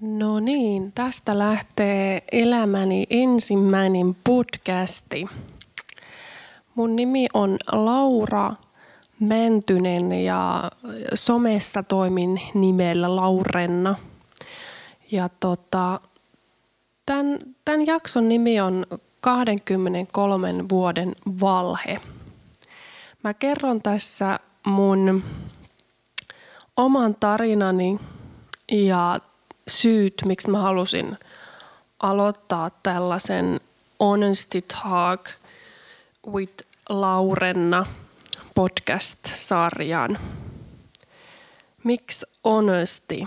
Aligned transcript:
No 0.00 0.40
niin, 0.40 0.92
tästä 0.92 1.38
lähtee 1.38 2.22
elämäni 2.32 3.06
ensimmäinen 3.10 4.16
podcasti. 4.24 5.26
Mun 6.74 6.96
nimi 6.96 7.26
on 7.34 7.56
Laura 7.72 8.54
Mäntynen 9.20 10.12
ja 10.12 10.70
somessa 11.14 11.82
toimin 11.82 12.40
nimellä 12.54 13.16
Laurenna. 13.16 13.94
Ja 15.10 15.28
tota, 15.40 16.00
tämän, 17.06 17.38
tämän 17.64 17.86
jakson 17.86 18.28
nimi 18.28 18.60
on 18.60 18.86
23 19.20 20.54
vuoden 20.68 21.16
valhe. 21.40 22.00
Mä 23.24 23.34
kerron 23.34 23.82
tässä 23.82 24.40
mun 24.66 25.22
oman 26.76 27.16
tarinani 27.20 28.00
ja 28.72 29.20
syyt, 29.70 30.14
miksi 30.24 30.50
mä 30.50 30.58
halusin 30.58 31.18
aloittaa 32.00 32.70
tällaisen 32.82 33.60
Honesty 34.00 34.62
Talk 34.62 35.30
with 36.30 36.64
Laurenna 36.88 37.86
podcast-sarjan. 38.54 40.18
Miksi 41.84 42.26
honesty? 42.44 43.26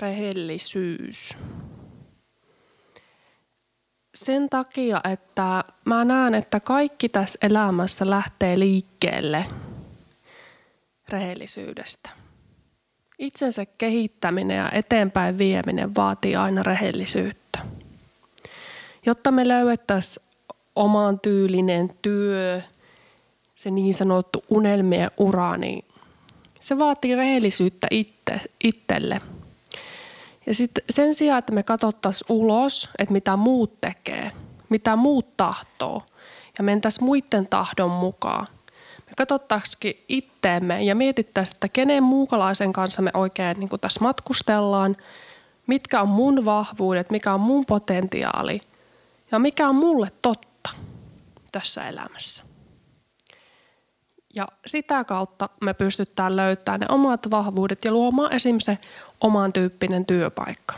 Rehellisyys. 0.00 1.36
Sen 4.14 4.48
takia, 4.48 5.00
että 5.12 5.64
mä 5.84 6.04
näen, 6.04 6.34
että 6.34 6.60
kaikki 6.60 7.08
tässä 7.08 7.38
elämässä 7.42 8.10
lähtee 8.10 8.58
liikkeelle 8.58 9.46
rehellisyydestä 11.08 12.10
Itsensä 13.18 13.66
kehittäminen 13.78 14.56
ja 14.56 14.70
eteenpäin 14.72 15.38
vieminen 15.38 15.94
vaatii 15.94 16.36
aina 16.36 16.62
rehellisyyttä. 16.62 17.58
Jotta 19.06 19.30
me 19.30 19.48
löydettäisiin 19.48 20.26
oman 20.76 21.20
tyylinen 21.20 21.90
työ, 22.02 22.60
se 23.54 23.70
niin 23.70 23.94
sanottu 23.94 24.44
unelmien 24.48 25.10
ura, 25.16 25.56
niin 25.56 25.84
se 26.60 26.78
vaatii 26.78 27.16
rehellisyyttä 27.16 27.86
itse, 27.90 28.40
itselle. 28.64 29.20
Ja 30.46 30.54
sitten 30.54 30.84
sen 30.90 31.14
sijaan, 31.14 31.38
että 31.38 31.52
me 31.52 31.62
katsottaisiin 31.62 32.32
ulos, 32.32 32.88
että 32.98 33.12
mitä 33.12 33.36
muut 33.36 33.80
tekee, 33.80 34.30
mitä 34.68 34.96
muut 34.96 35.36
tahtoo, 35.36 36.02
ja 36.58 36.64
mentäisiin 36.64 37.04
muiden 37.04 37.46
tahdon 37.46 37.90
mukaan– 37.90 38.46
katsottaisikin 39.16 40.04
itteemme 40.08 40.82
ja 40.82 40.94
mietittäisiin, 40.94 41.56
että 41.56 41.68
kenen 41.68 42.02
muukalaisen 42.02 42.72
kanssa 42.72 43.02
me 43.02 43.10
oikein 43.14 43.60
niin 43.60 43.80
tässä 43.80 44.00
matkustellaan, 44.00 44.96
mitkä 45.66 46.00
on 46.00 46.08
mun 46.08 46.44
vahvuudet, 46.44 47.10
mikä 47.10 47.34
on 47.34 47.40
mun 47.40 47.66
potentiaali 47.66 48.60
ja 49.32 49.38
mikä 49.38 49.68
on 49.68 49.74
mulle 49.74 50.08
totta 50.22 50.70
tässä 51.52 51.80
elämässä. 51.80 52.42
Ja 54.34 54.48
sitä 54.66 55.04
kautta 55.04 55.48
me 55.60 55.74
pystytään 55.74 56.36
löytämään 56.36 56.80
ne 56.80 56.86
omat 56.88 57.30
vahvuudet 57.30 57.84
ja 57.84 57.92
luomaan 57.92 58.32
esim. 58.32 58.60
se 58.60 58.78
oman 59.20 59.52
tyyppinen 59.52 60.06
työpaikka. 60.06 60.74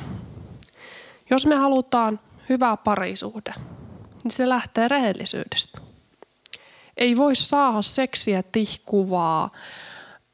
Jos 1.30 1.46
me 1.46 1.54
halutaan 1.54 2.20
hyvä 2.48 2.76
parisuhde, 2.76 3.54
niin 4.24 4.30
se 4.30 4.48
lähtee 4.48 4.88
rehellisyydestä. 4.88 5.93
Ei 6.96 7.16
voi 7.16 7.36
saada 7.36 7.82
seksiä 7.82 8.42
tihkuvaa, 8.42 9.50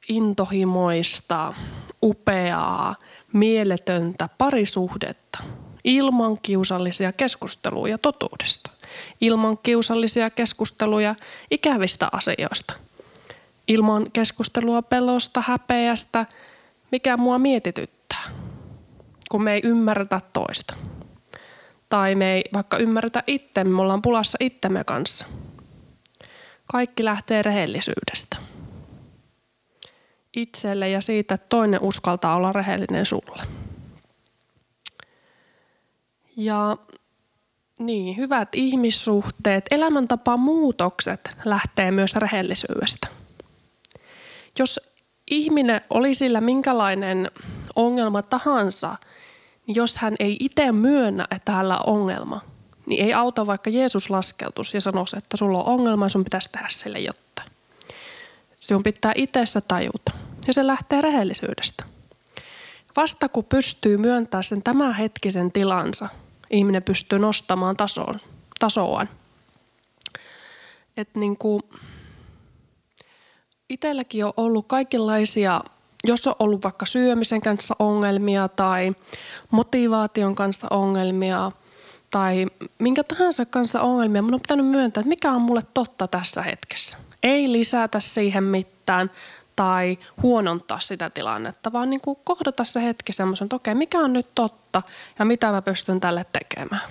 intohimoista, 0.08 1.54
upeaa, 2.02 2.96
mieletöntä 3.32 4.28
parisuhdetta 4.38 5.38
ilman 5.84 6.38
kiusallisia 6.42 7.12
keskusteluja 7.12 7.98
totuudesta, 7.98 8.70
ilman 9.20 9.58
kiusallisia 9.58 10.30
keskusteluja 10.30 11.14
ikävistä 11.50 12.08
asioista, 12.12 12.74
ilman 13.68 14.10
keskustelua 14.12 14.82
pelosta, 14.82 15.42
häpeästä, 15.46 16.26
mikä 16.92 17.16
mua 17.16 17.38
mietityttää, 17.38 18.30
kun 19.30 19.42
me 19.42 19.54
ei 19.54 19.60
ymmärretä 19.64 20.20
toista. 20.32 20.74
Tai 21.88 22.14
me 22.14 22.32
ei 22.34 22.44
vaikka 22.54 22.76
ymmärretä 22.76 23.22
itse, 23.26 23.64
me 23.64 23.82
ollaan 23.82 24.02
pulassa 24.02 24.38
itsemme 24.40 24.84
kanssa– 24.84 25.26
kaikki 26.70 27.04
lähtee 27.04 27.42
rehellisyydestä. 27.42 28.36
Itselle 30.36 30.88
ja 30.88 31.00
siitä, 31.00 31.34
että 31.34 31.46
toinen 31.48 31.82
uskaltaa 31.82 32.36
olla 32.36 32.52
rehellinen 32.52 33.06
sulle. 33.06 33.42
Ja 36.36 36.76
niin, 37.78 38.16
hyvät 38.16 38.48
ihmissuhteet, 38.54 39.64
elämäntapa 39.70 40.36
muutokset 40.36 41.30
lähtee 41.44 41.90
myös 41.90 42.16
rehellisyydestä. 42.16 43.08
Jos 44.58 44.80
ihminen 45.30 45.80
oli 45.90 46.14
sillä 46.14 46.40
minkälainen 46.40 47.30
ongelma 47.76 48.22
tahansa, 48.22 48.96
niin 49.66 49.74
jos 49.74 49.96
hän 49.96 50.14
ei 50.20 50.36
itse 50.40 50.72
myönnä, 50.72 51.26
että 51.30 51.52
hänellä 51.52 51.78
on 51.78 52.00
ongelma, 52.00 52.40
niin 52.90 53.04
ei 53.04 53.14
auta 53.14 53.46
vaikka 53.46 53.70
Jeesus 53.70 54.10
laskeutus 54.10 54.74
ja 54.74 54.80
sanoisi, 54.80 55.18
että 55.18 55.36
sulla 55.36 55.58
on 55.58 55.66
ongelma 55.66 56.04
ja 56.04 56.08
sun 56.08 56.24
pitäisi 56.24 56.48
tehdä 56.52 56.68
sille 56.70 56.98
jotta. 56.98 57.42
Sinun 58.56 58.82
pitää 58.82 59.12
itsestä 59.14 59.60
tajuta 59.60 60.12
ja 60.46 60.52
se 60.52 60.66
lähtee 60.66 61.00
rehellisyydestä. 61.00 61.84
Vasta 62.96 63.28
kun 63.28 63.44
pystyy 63.44 63.96
myöntämään 63.96 64.44
sen 64.44 64.62
tämänhetkisen 64.62 65.52
tilansa, 65.52 66.08
ihminen 66.50 66.82
pystyy 66.82 67.18
nostamaan 67.18 67.76
tasoon, 67.76 68.20
tasoaan. 68.58 69.08
Että 70.96 71.18
niin 71.18 71.36
kuin, 71.36 71.62
itselläkin 73.68 74.24
on 74.24 74.32
ollut 74.36 74.66
kaikenlaisia, 74.66 75.60
jos 76.04 76.26
on 76.26 76.34
ollut 76.38 76.64
vaikka 76.64 76.86
syömisen 76.86 77.40
kanssa 77.40 77.76
ongelmia 77.78 78.48
tai 78.48 78.94
motivaation 79.50 80.34
kanssa 80.34 80.66
ongelmia– 80.70 81.52
tai 82.10 82.46
minkä 82.78 83.04
tahansa 83.04 83.46
kanssa 83.46 83.80
ongelmia, 83.80 84.22
mun 84.22 84.34
on 84.34 84.40
pitänyt 84.40 84.66
myöntää, 84.66 85.00
että 85.00 85.08
mikä 85.08 85.32
on 85.32 85.42
mulle 85.42 85.62
totta 85.74 86.06
tässä 86.06 86.42
hetkessä. 86.42 86.98
Ei 87.22 87.52
lisätä 87.52 88.00
siihen 88.00 88.44
mitään 88.44 89.10
tai 89.56 89.98
huonontaa 90.22 90.80
sitä 90.80 91.10
tilannetta, 91.10 91.72
vaan 91.72 91.90
niin 91.90 92.00
kuin 92.00 92.18
kohdata 92.24 92.64
se 92.64 92.82
hetki 92.82 93.12
semmoisen, 93.12 93.44
että 93.44 93.56
okei, 93.56 93.74
mikä 93.74 93.98
on 93.98 94.12
nyt 94.12 94.34
totta 94.34 94.82
ja 95.18 95.24
mitä 95.24 95.50
mä 95.50 95.62
pystyn 95.62 96.00
tälle 96.00 96.26
tekemään. 96.32 96.90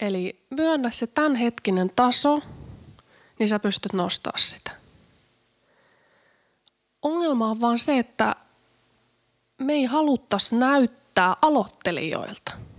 Eli 0.00 0.40
myönnä 0.50 0.90
se 0.90 1.06
tämänhetkinen 1.06 1.92
taso, 1.96 2.40
niin 3.38 3.48
sä 3.48 3.58
pystyt 3.58 3.92
nostaa 3.92 4.36
sitä. 4.36 4.70
Ongelma 7.02 7.50
on 7.50 7.60
vaan 7.60 7.78
se, 7.78 7.98
että 7.98 8.36
me 9.58 9.72
ei 9.72 9.84
haluttaisi 9.84 10.56
näyttää 10.56 11.36
aloittelijoilta– 11.42 12.52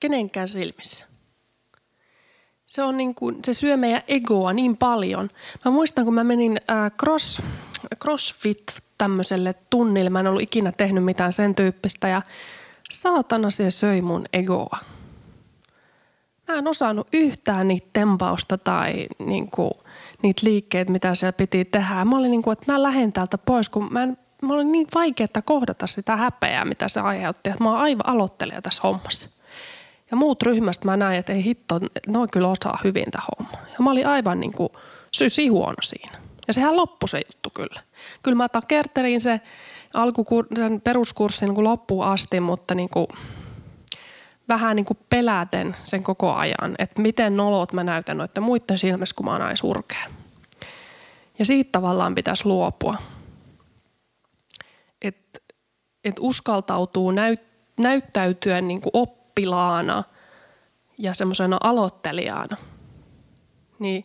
kenenkään 0.00 0.48
silmissä. 0.48 1.04
Se, 2.66 2.82
on 2.82 2.96
niin 2.96 3.14
kuin, 3.14 3.36
se 3.44 3.54
syö 3.54 3.76
meidän 3.76 4.02
egoa 4.08 4.52
niin 4.52 4.76
paljon. 4.76 5.30
Mä 5.64 5.70
muistan, 5.70 6.04
kun 6.04 6.14
mä 6.14 6.24
menin 6.24 6.60
äh, 6.70 6.92
cross, 7.00 7.42
crossfit 8.02 8.62
tämmöiselle 8.98 9.54
tunnille. 9.70 10.10
Mä 10.10 10.20
en 10.20 10.26
ollut 10.26 10.42
ikinä 10.42 10.72
tehnyt 10.72 11.04
mitään 11.04 11.32
sen 11.32 11.54
tyyppistä 11.54 12.08
ja 12.08 12.22
saatana 12.90 13.50
se 13.50 13.70
söi 13.70 14.02
mun 14.02 14.26
egoa. 14.32 14.78
Mä 16.48 16.54
en 16.54 16.66
osannut 16.68 17.08
yhtään 17.12 17.68
niitä 17.68 17.88
tempausta 17.92 18.58
tai 18.58 19.06
niin 19.18 19.50
kuin, 19.50 19.70
niitä 20.22 20.40
liikkeitä, 20.44 20.92
mitä 20.92 21.14
siellä 21.14 21.32
piti 21.32 21.64
tehdä. 21.64 22.04
Mä 22.04 22.16
olin 22.16 22.30
niin 22.30 22.42
kuin, 22.42 22.52
että 22.52 22.72
mä 22.72 22.82
lähden 22.82 23.12
täältä 23.12 23.38
pois, 23.38 23.68
kun 23.68 23.92
mä, 23.92 24.02
en, 24.02 24.18
mä 24.42 24.54
olin 24.54 24.72
niin 24.72 24.86
vaikeaa 24.94 25.42
kohdata 25.44 25.86
sitä 25.86 26.16
häpeää, 26.16 26.64
mitä 26.64 26.88
se 26.88 27.00
aiheutti. 27.00 27.50
Mä 27.60 27.70
oon 27.70 27.80
aivan 27.80 28.08
aloittelija 28.08 28.62
tässä 28.62 28.82
hommassa. 28.82 29.37
Ja 30.10 30.16
muut 30.16 30.42
ryhmästä 30.42 30.84
mä 30.84 30.96
näin, 30.96 31.18
että 31.18 31.32
ei 31.32 31.44
hitto, 31.44 31.78
ne 31.78 32.18
kyllä 32.32 32.48
osaa 32.48 32.78
hyvin 32.84 33.10
tämä 33.10 33.24
homma. 33.38 33.58
Ja 33.66 33.84
mä 33.84 33.90
olin 33.90 34.06
aivan 34.06 34.40
niin 34.40 34.52
kuin 34.52 34.68
sysi 35.12 35.48
huono 35.48 35.76
siinä. 35.82 36.18
Ja 36.46 36.52
sehän 36.52 36.76
loppui 36.76 37.08
se 37.08 37.20
juttu 37.26 37.50
kyllä. 37.50 37.80
Kyllä 38.22 38.36
mä 38.36 38.48
takerterin 38.48 39.20
se 39.20 39.40
alkukur, 39.94 40.46
sen 40.56 40.80
peruskurssin 40.80 41.48
niin 41.48 41.64
loppuun 41.64 42.04
asti, 42.04 42.40
mutta 42.40 42.74
niin 42.74 42.88
kuin 42.88 43.06
vähän 44.48 44.76
niin 44.76 44.86
kuin 44.86 44.98
peläten 45.10 45.76
sen 45.84 46.02
koko 46.02 46.32
ajan, 46.32 46.74
että 46.78 47.02
miten 47.02 47.36
nolot 47.36 47.72
mä 47.72 47.84
näytän 47.84 48.18
noiden 48.18 48.42
muiden 48.42 48.78
silmissä, 48.78 49.14
kun 49.14 49.26
mä 49.26 49.32
oon 49.32 49.56
surkea. 49.56 50.06
Ja 51.38 51.44
siitä 51.44 51.72
tavallaan 51.72 52.14
pitäisi 52.14 52.46
luopua. 52.46 52.96
Että 55.02 55.40
et 56.04 56.16
uskaltautuu 56.20 57.10
näyt, 57.10 57.40
näyttäytyä 57.78 58.60
niin 58.60 58.80
kuin 58.80 58.90
oppilaana 59.38 60.04
ja 60.98 61.14
semmoisena 61.14 61.58
aloittelijana, 61.60 62.56
niin, 63.78 64.04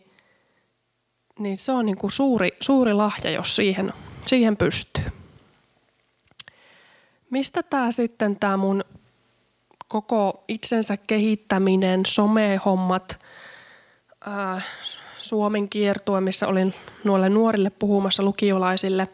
niin 1.38 1.56
se 1.56 1.72
on 1.72 1.86
niin 1.86 1.98
kuin 1.98 2.10
suuri, 2.10 2.48
suuri 2.60 2.92
lahja, 2.92 3.30
jos 3.30 3.56
siihen, 3.56 3.92
siihen 4.26 4.56
pystyy. 4.56 5.04
Mistä 7.30 7.62
tämä 7.62 7.92
sitten 7.92 8.36
tämä 8.36 8.56
mun 8.56 8.84
koko 9.88 10.44
itsensä 10.48 10.96
kehittäminen, 10.96 12.06
somehommat, 12.06 13.20
ää, 14.26 14.60
Suomen 15.18 15.68
kiertue, 15.68 16.20
missä 16.20 16.48
olin 16.48 16.74
nuorille 17.04 17.28
nuorille 17.28 17.70
puhumassa 17.70 18.22
lukiolaisille 18.22 19.08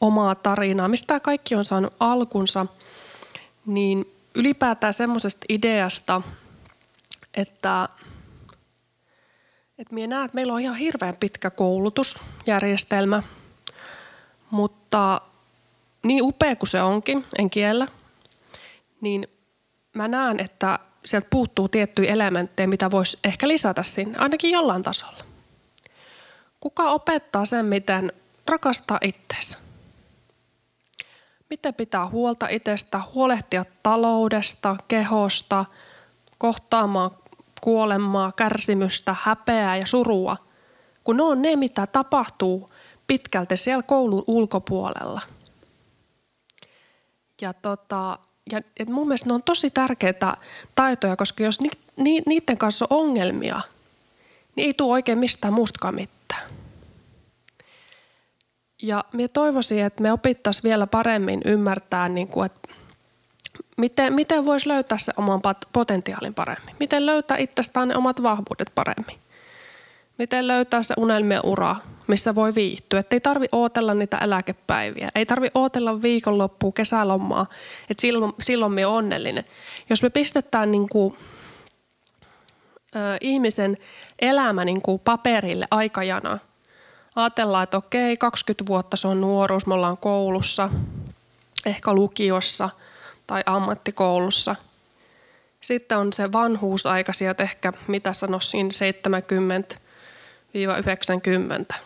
omaa 0.00 0.34
tarinaa, 0.34 0.88
mistä 0.88 1.06
tämä 1.06 1.20
kaikki 1.20 1.54
on 1.54 1.64
saanut 1.64 1.94
alkunsa, 2.00 2.66
niin 3.66 4.19
ylipäätään 4.34 4.94
semmoisesta 4.94 5.46
ideasta, 5.48 6.22
että, 7.34 7.88
että 9.78 9.94
minä 9.94 10.06
näen, 10.06 10.24
että 10.24 10.34
meillä 10.34 10.52
on 10.52 10.60
ihan 10.60 10.76
hirveän 10.76 11.16
pitkä 11.16 11.50
koulutusjärjestelmä, 11.50 13.22
mutta 14.50 15.20
niin 16.02 16.22
upea 16.22 16.56
kuin 16.56 16.68
se 16.68 16.82
onkin, 16.82 17.26
en 17.38 17.50
kiellä, 17.50 17.88
niin 19.00 19.28
mä 19.94 20.08
näen, 20.08 20.40
että 20.40 20.78
sieltä 21.04 21.26
puuttuu 21.30 21.68
tiettyjä 21.68 22.12
elementtejä, 22.12 22.66
mitä 22.66 22.90
voisi 22.90 23.18
ehkä 23.24 23.48
lisätä 23.48 23.82
sinne, 23.82 24.18
ainakin 24.18 24.50
jollain 24.50 24.82
tasolla. 24.82 25.24
Kuka 26.60 26.90
opettaa 26.90 27.44
sen, 27.44 27.66
miten 27.66 28.12
rakastaa 28.46 28.98
itseensä? 29.02 29.69
Miten 31.50 31.74
pitää 31.74 32.08
huolta 32.08 32.48
itsestä, 32.48 33.00
huolehtia 33.14 33.64
taloudesta, 33.82 34.76
kehosta, 34.88 35.64
kohtaamaan 36.38 37.10
kuolemaa, 37.60 38.32
kärsimystä, 38.32 39.16
häpeää 39.22 39.76
ja 39.76 39.86
surua, 39.86 40.36
kun 41.04 41.16
ne 41.16 41.22
on 41.22 41.42
ne, 41.42 41.56
mitä 41.56 41.86
tapahtuu 41.86 42.70
pitkälti 43.06 43.56
siellä 43.56 43.82
koulun 43.82 44.24
ulkopuolella. 44.26 45.20
Ja, 47.42 47.52
tota, 47.52 48.18
ja 48.52 48.60
et 48.76 48.88
mun 48.88 49.08
mielestä 49.08 49.28
ne 49.28 49.34
on 49.34 49.42
tosi 49.42 49.70
tärkeitä 49.70 50.36
taitoja, 50.74 51.16
koska 51.16 51.42
jos 51.42 51.60
ni, 51.60 51.68
ni, 51.96 52.22
niiden 52.26 52.58
kanssa 52.58 52.86
on 52.90 52.98
ongelmia, 52.98 53.60
niin 54.56 54.66
ei 54.66 54.74
tule 54.74 54.92
oikein 54.92 55.18
mistään 55.18 55.54
muustakaan 55.54 55.94
mitään. 55.94 56.19
Ja 58.82 59.04
minä 59.12 59.28
toivoisin, 59.28 59.84
että 59.84 60.02
me 60.02 60.12
opittaisiin 60.12 60.62
vielä 60.62 60.86
paremmin 60.86 61.40
ymmärtää, 61.44 62.08
niin 62.08 62.28
kuin, 62.28 62.46
että 62.46 62.68
miten, 63.76 64.12
miten 64.12 64.44
voisi 64.44 64.68
löytää 64.68 64.98
se 64.98 65.12
oman 65.16 65.40
potentiaalin 65.72 66.34
paremmin. 66.34 66.74
Miten 66.80 67.06
löytää 67.06 67.36
itsestään 67.36 67.88
ne 67.88 67.96
omat 67.96 68.22
vahvuudet 68.22 68.72
paremmin. 68.74 69.18
Miten 70.18 70.48
löytää 70.48 70.82
se 70.82 70.94
unelmien 70.96 71.40
ura, 71.44 71.76
missä 72.06 72.34
voi 72.34 72.54
viihtyä. 72.54 73.00
Että 73.00 73.16
ei 73.16 73.20
tarvi 73.20 73.46
ootella 73.52 73.94
niitä 73.94 74.18
eläkepäiviä. 74.18 75.10
Ei 75.14 75.26
tarvi 75.26 75.50
ootella 75.54 76.02
viikonloppua, 76.02 76.72
kesälomaa. 76.72 77.46
Että 77.90 78.00
silloin, 78.00 78.32
silloin 78.40 78.72
me 78.72 78.86
on 78.86 78.94
onnellinen. 78.94 79.44
Jos 79.90 80.02
me 80.02 80.10
pistetään 80.10 80.70
niin 80.70 80.88
kuin, 80.88 81.16
ö, 82.96 82.98
ihmisen 83.20 83.76
elämä 84.18 84.64
niin 84.64 84.82
kuin 84.82 84.98
paperille 84.98 85.66
aikajana– 85.70 86.38
ajatellaan, 87.16 87.64
että 87.64 87.76
okei, 87.76 88.16
20 88.16 88.66
vuotta 88.66 88.96
se 88.96 89.08
on 89.08 89.20
nuoruus, 89.20 89.66
me 89.66 89.74
ollaan 89.74 89.96
koulussa, 89.96 90.70
ehkä 91.66 91.94
lukiossa 91.94 92.70
tai 93.26 93.42
ammattikoulussa. 93.46 94.56
Sitten 95.60 95.98
on 95.98 96.12
se 96.12 96.32
vanhuusaika 96.32 97.12
sieltä 97.12 97.42
ehkä, 97.42 97.72
mitä 97.88 98.12
sanoisin, 98.12 98.68
70-90. 101.72 101.76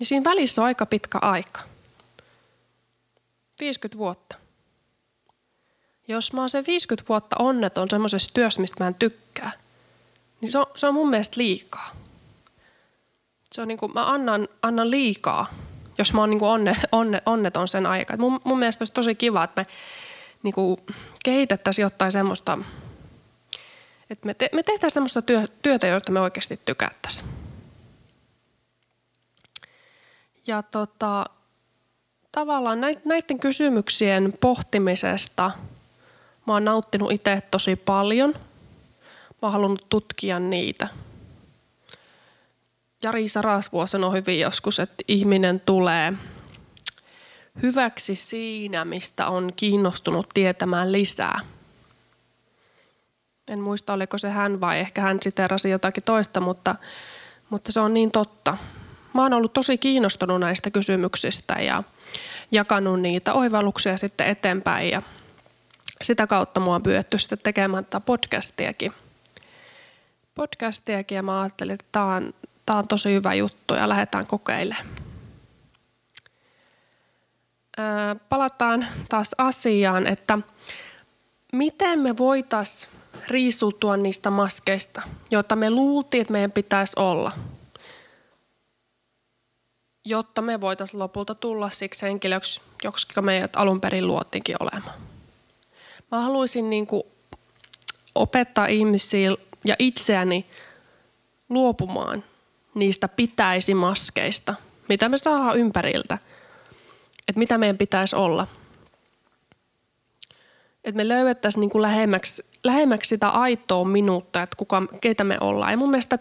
Ja 0.00 0.06
siinä 0.06 0.30
välissä 0.30 0.62
on 0.62 0.66
aika 0.66 0.86
pitkä 0.86 1.18
aika. 1.22 1.60
50 3.60 3.98
vuotta. 3.98 4.36
Jos 6.08 6.32
mä 6.32 6.40
oon 6.40 6.50
se 6.50 6.64
50 6.66 7.08
vuotta 7.08 7.36
onneton 7.38 7.90
semmoisessa 7.90 8.34
työssä, 8.34 8.60
mistä 8.60 8.84
mä 8.84 8.88
en 8.88 8.94
tykkää, 8.94 9.52
niin 10.40 10.52
se 10.52 10.58
on, 10.58 10.66
se 10.74 10.86
on 10.86 10.94
mun 10.94 11.10
mielestä 11.10 11.34
liikaa 11.40 11.94
se 13.52 13.62
on 13.62 13.68
niin 13.68 13.78
kuin, 13.78 13.92
mä 13.92 14.12
annan, 14.12 14.48
annan 14.62 14.90
liikaa, 14.90 15.46
jos 15.98 16.12
mä 16.12 16.20
oon 16.20 16.30
niin 16.30 16.38
kuin 16.38 16.48
onne, 16.48 16.76
onne, 16.92 17.22
onneton 17.26 17.68
sen 17.68 17.86
aikaa. 17.86 18.16
mun, 18.16 18.40
mun 18.44 18.58
mielestä 18.58 18.82
olisi 18.82 18.92
tosi 18.92 19.14
kiva, 19.14 19.44
että 19.44 19.60
me 19.60 19.66
niin 20.42 20.54
kuin 20.54 20.76
kehitettäisiin 21.24 21.82
jotain 21.82 22.12
semmoista, 22.12 22.58
että 24.10 24.26
me, 24.26 24.34
te, 24.34 24.50
me 24.52 24.62
tehtäisiin 24.62 24.94
semmoista 24.94 25.22
työ, 25.22 25.44
työtä, 25.62 25.86
josta 25.86 26.12
me 26.12 26.20
oikeasti 26.20 26.60
tykättäisiin. 26.64 27.28
Ja 30.46 30.62
tota, 30.62 31.26
tavallaan 32.32 32.80
näiden 32.80 33.38
kysymyksien 33.40 34.34
pohtimisesta 34.40 35.50
mä 36.46 36.52
oon 36.52 36.64
nauttinut 36.64 37.12
itse 37.12 37.42
tosi 37.50 37.76
paljon. 37.76 38.34
Mä 39.30 39.38
oon 39.42 39.52
halunnut 39.52 39.86
tutkia 39.88 40.38
niitä– 40.40 40.88
Jari 43.02 43.28
Sarasvuo 43.28 43.86
sanoi 43.86 44.12
hyvin 44.12 44.40
joskus, 44.40 44.78
että 44.78 45.04
ihminen 45.08 45.60
tulee 45.60 46.12
hyväksi 47.62 48.14
siinä, 48.14 48.84
mistä 48.84 49.28
on 49.28 49.52
kiinnostunut 49.56 50.28
tietämään 50.34 50.92
lisää. 50.92 51.40
En 53.48 53.60
muista, 53.60 53.92
oliko 53.92 54.18
se 54.18 54.28
hän 54.28 54.60
vai 54.60 54.78
ehkä 54.80 55.00
hän 55.00 55.18
siterasi 55.22 55.70
jotakin 55.70 56.02
toista, 56.02 56.40
mutta, 56.40 56.74
mutta 57.50 57.72
se 57.72 57.80
on 57.80 57.94
niin 57.94 58.10
totta. 58.10 58.56
Mä 59.14 59.22
oon 59.22 59.32
ollut 59.32 59.52
tosi 59.52 59.78
kiinnostunut 59.78 60.40
näistä 60.40 60.70
kysymyksistä 60.70 61.54
ja 61.54 61.82
jakanut 62.50 63.00
niitä 63.00 63.34
oivalluksia 63.34 63.96
sitten 63.96 64.26
eteenpäin 64.26 64.90
ja 64.90 65.02
sitä 66.02 66.26
kautta 66.26 66.60
mua 66.60 66.74
on 66.74 66.82
pyydetty 66.82 67.18
sitten 67.18 67.38
tekemään 67.42 67.84
tätä 67.84 68.00
podcastiakin. 68.00 68.92
Podcastiakin 70.34 71.16
ja 71.16 71.22
mä 71.22 71.40
ajattelin, 71.40 71.74
että 71.74 71.86
tämä 71.92 72.14
on, 72.14 72.34
tämä 72.68 72.78
on 72.78 72.88
tosi 72.88 73.14
hyvä 73.14 73.34
juttu 73.34 73.74
ja 73.74 73.88
lähdetään 73.88 74.26
kokeilemaan. 74.26 74.86
Palataan 78.28 78.86
taas 79.08 79.34
asiaan, 79.38 80.06
että 80.06 80.38
miten 81.52 81.98
me 81.98 82.16
voitaisiin 82.16 82.92
riisutua 83.28 83.96
niistä 83.96 84.30
maskeista, 84.30 85.02
joita 85.30 85.56
me 85.56 85.70
luultiin, 85.70 86.20
että 86.20 86.32
meidän 86.32 86.52
pitäisi 86.52 86.92
olla, 86.96 87.32
jotta 90.04 90.42
me 90.42 90.60
voitaisiin 90.60 90.98
lopulta 90.98 91.34
tulla 91.34 91.70
siksi 91.70 92.06
henkilöksi, 92.06 92.60
joksi 92.84 93.20
meidät 93.20 93.56
alun 93.56 93.80
perin 93.80 94.06
luottiinkin 94.06 94.56
olemaan. 94.60 95.00
Mä 96.12 96.20
haluaisin 96.20 96.70
niin 96.70 96.86
kuin 96.86 97.02
opettaa 98.14 98.66
ihmisiä 98.66 99.30
ja 99.64 99.76
itseäni 99.78 100.46
luopumaan 101.48 102.24
niistä 102.74 103.08
pitäisi 103.08 103.74
maskeista, 103.74 104.54
mitä 104.88 105.08
me 105.08 105.18
saadaan 105.18 105.58
ympäriltä, 105.58 106.18
että 107.28 107.38
mitä 107.38 107.58
meidän 107.58 107.78
pitäisi 107.78 108.16
olla. 108.16 108.46
Että 110.84 110.96
me 110.96 111.08
löydettäisiin 111.08 111.60
niin 111.60 111.70
kuin 111.70 111.82
lähemmäksi, 111.82 112.44
lähemmäksi 112.64 113.08
sitä 113.08 113.28
aitoa 113.28 113.84
minuutta, 113.84 114.42
että 114.42 114.56
kuka, 114.56 114.82
keitä 115.00 115.24
me 115.24 115.38
ollaan. 115.40 115.72
Ja 115.72 115.76
mun 115.76 115.90
mielestä 115.90 116.18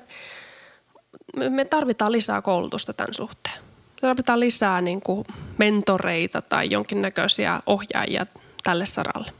me 1.50 1.66
tarvitaan 1.66 2.12
lisää 2.12 2.42
koulutusta 2.42 2.94
tämän 2.94 3.14
suhteen. 3.14 3.56
Me 3.96 4.02
tarvitaan 4.02 4.40
lisää 4.40 4.82
niin 4.82 5.02
kuin 5.02 5.26
mentoreita 5.58 6.42
tai 6.42 6.70
jonkinnäköisiä 6.70 7.62
ohjaajia 7.66 8.26
tälle 8.64 8.86
saralle. 8.86 9.32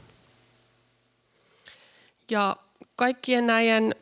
Ja 2.30 2.56
kaikkien 2.96 3.46
näiden 3.46 3.94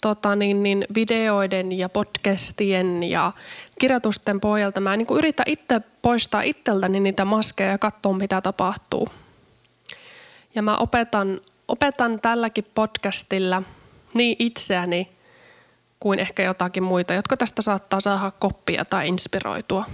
tota, 0.00 0.36
niin, 0.36 0.62
niin, 0.62 0.84
videoiden 0.94 1.78
ja 1.78 1.88
podcastien 1.88 3.02
ja 3.02 3.32
kirjoitusten 3.80 4.40
pohjalta 4.40 4.80
mä 4.80 4.96
niin 4.96 5.06
yritän 5.18 5.46
itse 5.48 5.80
poistaa 6.02 6.42
itseltäni 6.42 7.00
niitä 7.00 7.24
maskeja 7.24 7.70
ja 7.70 7.78
katsoa, 7.78 8.12
mitä 8.12 8.40
tapahtuu. 8.40 9.08
Ja 10.54 10.62
mä 10.62 10.76
opetan, 10.76 11.40
opetan 11.68 12.20
tälläkin 12.20 12.66
podcastilla 12.74 13.62
niin 14.14 14.36
itseäni 14.38 15.08
kuin 16.00 16.18
ehkä 16.18 16.42
jotakin 16.42 16.82
muita, 16.82 17.14
jotka 17.14 17.36
tästä 17.36 17.62
saattaa 17.62 18.00
saada 18.00 18.30
koppia 18.30 18.84
tai 18.84 19.08
inspiroitua. 19.08 19.84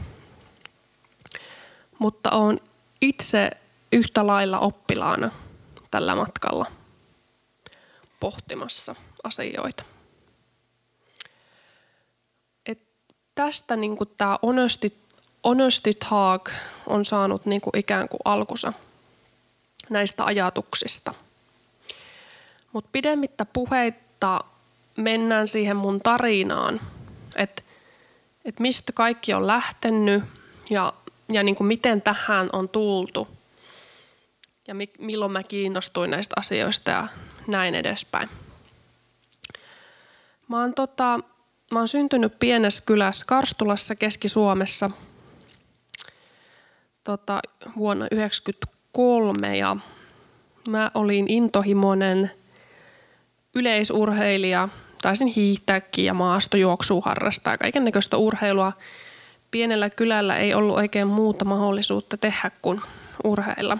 Mutta 1.99 2.31
on 2.31 2.61
itse 3.01 3.51
yhtä 3.93 4.27
lailla 4.27 4.59
oppilaana 4.59 5.31
tällä 5.91 6.15
matkalla 6.15 6.67
pohtimassa 8.21 8.95
asioita. 9.25 9.85
Et 12.67 12.83
tästä 13.35 13.77
niin 13.77 13.97
tämä 14.17 14.39
honesty, 14.43 14.93
honesty 15.45 15.95
talk 15.95 16.51
on 16.87 17.05
saanut 17.05 17.47
niin 17.47 17.61
kuin 17.61 17.79
ikään 17.79 18.09
kuin 18.09 18.21
alkusa 18.25 18.73
näistä 19.91 20.25
ajatuksista. 20.25 21.15
Mutta 22.73 22.89
pidemmittä 22.93 23.45
puheitta 23.45 24.45
mennään 24.97 25.49
siihen 25.49 25.77
mun 25.77 26.01
tarinaan, 26.01 26.81
että 27.37 27.63
et 28.45 28.61
mistä 28.61 28.93
kaikki 28.93 29.35
on 29.35 29.47
lähtenyt 29.47 30.25
ja, 30.71 30.93
ja 31.29 31.43
niin 31.43 31.57
kuin 31.57 31.69
miten 31.69 32.03
tähän 32.03 32.51
on 32.53 32.69
tultu. 32.69 33.29
ja 34.69 34.75
mi- 34.75 34.93
milloin 34.99 35.33
mä 35.33 35.43
kiinnostuin 35.43 36.11
näistä 36.11 36.35
asioista 36.39 36.91
ja 36.91 37.09
näin 37.47 37.75
edespäin. 37.75 38.29
Mä 40.49 40.61
oon, 40.61 40.75
tota, 40.75 41.21
mä 41.73 41.79
oon 41.79 41.89
syntynyt 41.89 42.39
pienessä 42.39 42.83
kylässä 42.87 43.25
Karstulassa 43.29 43.95
Keski-Suomessa 43.95 44.91
tota, 47.05 47.41
vuonna 47.77 48.07
1993 48.09 49.57
ja 49.57 49.77
mä 50.69 50.91
olin 50.95 51.31
intohimoinen 51.31 52.31
yleisurheilija. 53.55 54.69
Taisin 55.03 55.29
hiihtääkin 55.29 56.05
ja 56.05 56.15
maastojuoksua 56.15 57.03
harrastaa 57.05 57.59
kaiken 57.59 57.85
näköistä 57.85 58.17
urheilua. 58.17 58.73
Pienellä 59.51 59.91
kylällä 59.91 60.37
ei 60.37 60.55
ollut 60.55 60.77
oikein 60.77 61.09
muuta 61.09 61.45
mahdollisuutta 61.45 62.17
tehdä 62.17 62.51
kuin 62.63 62.81
urheilla. 63.25 63.79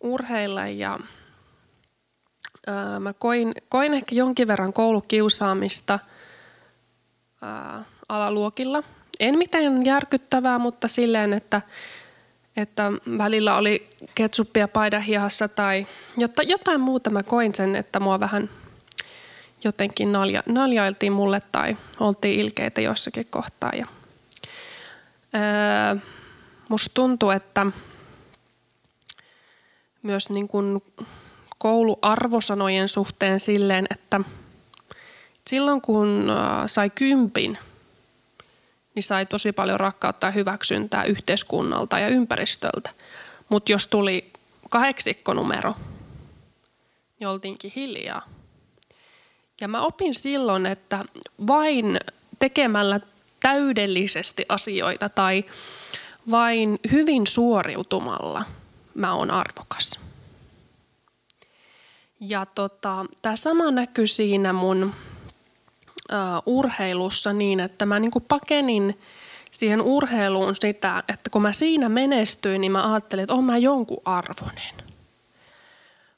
Urheilla 0.00 0.66
ja 0.66 0.98
ää, 2.68 3.00
mä 3.00 3.12
koin, 3.12 3.54
koin 3.68 3.94
ehkä 3.94 4.14
jonkin 4.14 4.48
verran 4.48 4.72
koulukiusaamista 4.72 5.98
ää, 7.42 7.84
alaluokilla. 8.08 8.82
En 9.20 9.38
mitään 9.38 9.86
järkyttävää, 9.86 10.58
mutta 10.58 10.88
silleen, 10.88 11.32
että 11.32 11.62
että 12.56 12.92
välillä 13.18 13.56
oli 13.56 13.88
ketsuppia 14.14 14.68
paidan 14.68 15.02
hihassa 15.02 15.48
tai 15.48 15.86
jotta, 16.16 16.42
jotain 16.42 16.80
muuta 16.80 17.10
mä 17.10 17.22
koin 17.22 17.54
sen, 17.54 17.76
että 17.76 18.00
mua 18.00 18.20
vähän 18.20 18.50
jotenkin 19.64 20.12
nalja, 20.12 20.42
naljailtiin 20.46 21.12
mulle 21.12 21.42
tai 21.52 21.76
oltiin 22.00 22.40
ilkeitä 22.40 22.80
jossakin 22.80 23.26
kohtaa. 23.30 23.72
Ja, 23.74 23.86
öö, 25.34 26.00
musta 26.68 26.94
tuntuu, 26.94 27.30
että 27.30 27.66
myös 30.02 30.30
niin 30.30 30.48
kuin 30.48 30.82
kouluarvosanojen 31.58 32.88
suhteen 32.88 33.40
silleen, 33.40 33.86
että 33.90 34.20
silloin 35.46 35.80
kun 35.80 36.32
sai 36.66 36.90
kympin– 36.90 37.58
niin 38.98 39.02
sai 39.02 39.26
tosi 39.26 39.52
paljon 39.52 39.80
rakkautta 39.80 40.26
ja 40.26 40.30
hyväksyntää 40.30 41.04
yhteiskunnalta 41.04 41.98
ja 41.98 42.08
ympäristöltä. 42.08 42.90
Mutta 43.48 43.72
jos 43.72 43.86
tuli 43.86 44.32
kahdeksikkonumero, 44.70 45.74
niin 47.20 47.28
oltiinkin 47.28 47.72
hiljaa. 47.76 48.22
Ja 49.60 49.68
mä 49.68 49.80
opin 49.80 50.14
silloin, 50.14 50.66
että 50.66 51.04
vain 51.46 52.00
tekemällä 52.38 53.00
täydellisesti 53.40 54.46
asioita 54.48 55.08
tai 55.08 55.44
vain 56.30 56.78
hyvin 56.92 57.26
suoriutumalla 57.26 58.44
mä 58.94 59.14
oon 59.14 59.30
arvokas. 59.30 60.00
Ja 62.20 62.46
tota, 62.46 63.06
tämä 63.22 63.36
sama 63.36 63.70
näkyy 63.70 64.06
siinä 64.06 64.52
mun 64.52 64.84
uh, 64.84 66.42
urheilussa 66.46 67.32
niin, 67.32 67.60
että 67.60 67.86
mä 67.86 68.00
niin 68.00 68.10
pakenin 68.28 68.98
siihen 69.50 69.82
urheiluun 69.82 70.54
sitä, 70.54 71.02
että 71.08 71.30
kun 71.30 71.42
mä 71.42 71.52
siinä 71.52 71.88
menestyin, 71.88 72.60
niin 72.60 72.72
mä 72.72 72.92
ajattelin, 72.92 73.22
että 73.22 73.34
on 73.34 73.44
mä 73.44 73.58
jonkun 73.58 74.02
arvoinen. 74.04 74.74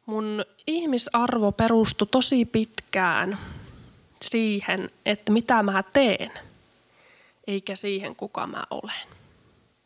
Mun 0.06 0.44
ihmisarvo 0.66 1.52
perustui 1.52 2.08
tosi 2.10 2.44
pitkään 2.44 3.38
siihen, 4.22 4.90
että 5.06 5.32
mitä 5.32 5.62
mä 5.62 5.82
teen, 5.82 6.32
eikä 7.46 7.76
siihen, 7.76 8.16
kuka 8.16 8.46
mä 8.46 8.64
olen. 8.70 9.08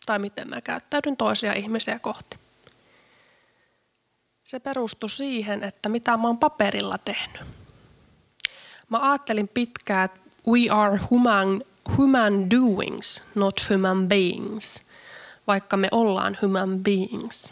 Tai 0.07 0.19
miten 0.19 0.49
mä 0.49 0.61
käyttäydyn 0.61 1.17
toisia 1.17 1.53
ihmisiä 1.53 1.99
kohti. 1.99 2.44
Se 4.45 4.61
perustui 4.61 5.11
siihen, 5.11 5.65
että 5.65 5.89
mitä 5.89 6.17
mä 6.17 6.27
oon 6.27 6.39
paperilla 6.39 6.99
tehnyt 6.99 7.43
Mä 8.89 9.11
ajattelin 9.11 9.49
pitkään, 9.49 10.05
että 10.05 10.21
we 10.49 10.71
are 10.71 11.01
human, 11.11 11.63
human 11.97 12.51
doings, 12.51 13.23
not 13.35 13.71
human 13.71 14.09
beings, 14.09 14.83
vaikka 15.47 15.77
me 15.77 15.89
ollaan 15.91 16.39
human 16.43 16.79
beings. 16.79 17.51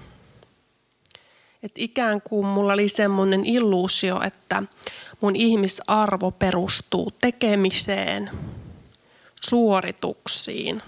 Et 1.62 1.72
ikään 1.76 2.22
kuin 2.22 2.46
mulla 2.46 2.72
oli 2.72 2.88
semmoinen 2.88 3.44
illuusio, 3.44 4.22
että 4.22 4.62
mun 5.20 5.36
ihmisarvo 5.36 6.30
perustuu 6.30 7.12
tekemiseen, 7.20 8.30
suorituksiin, 9.48 10.82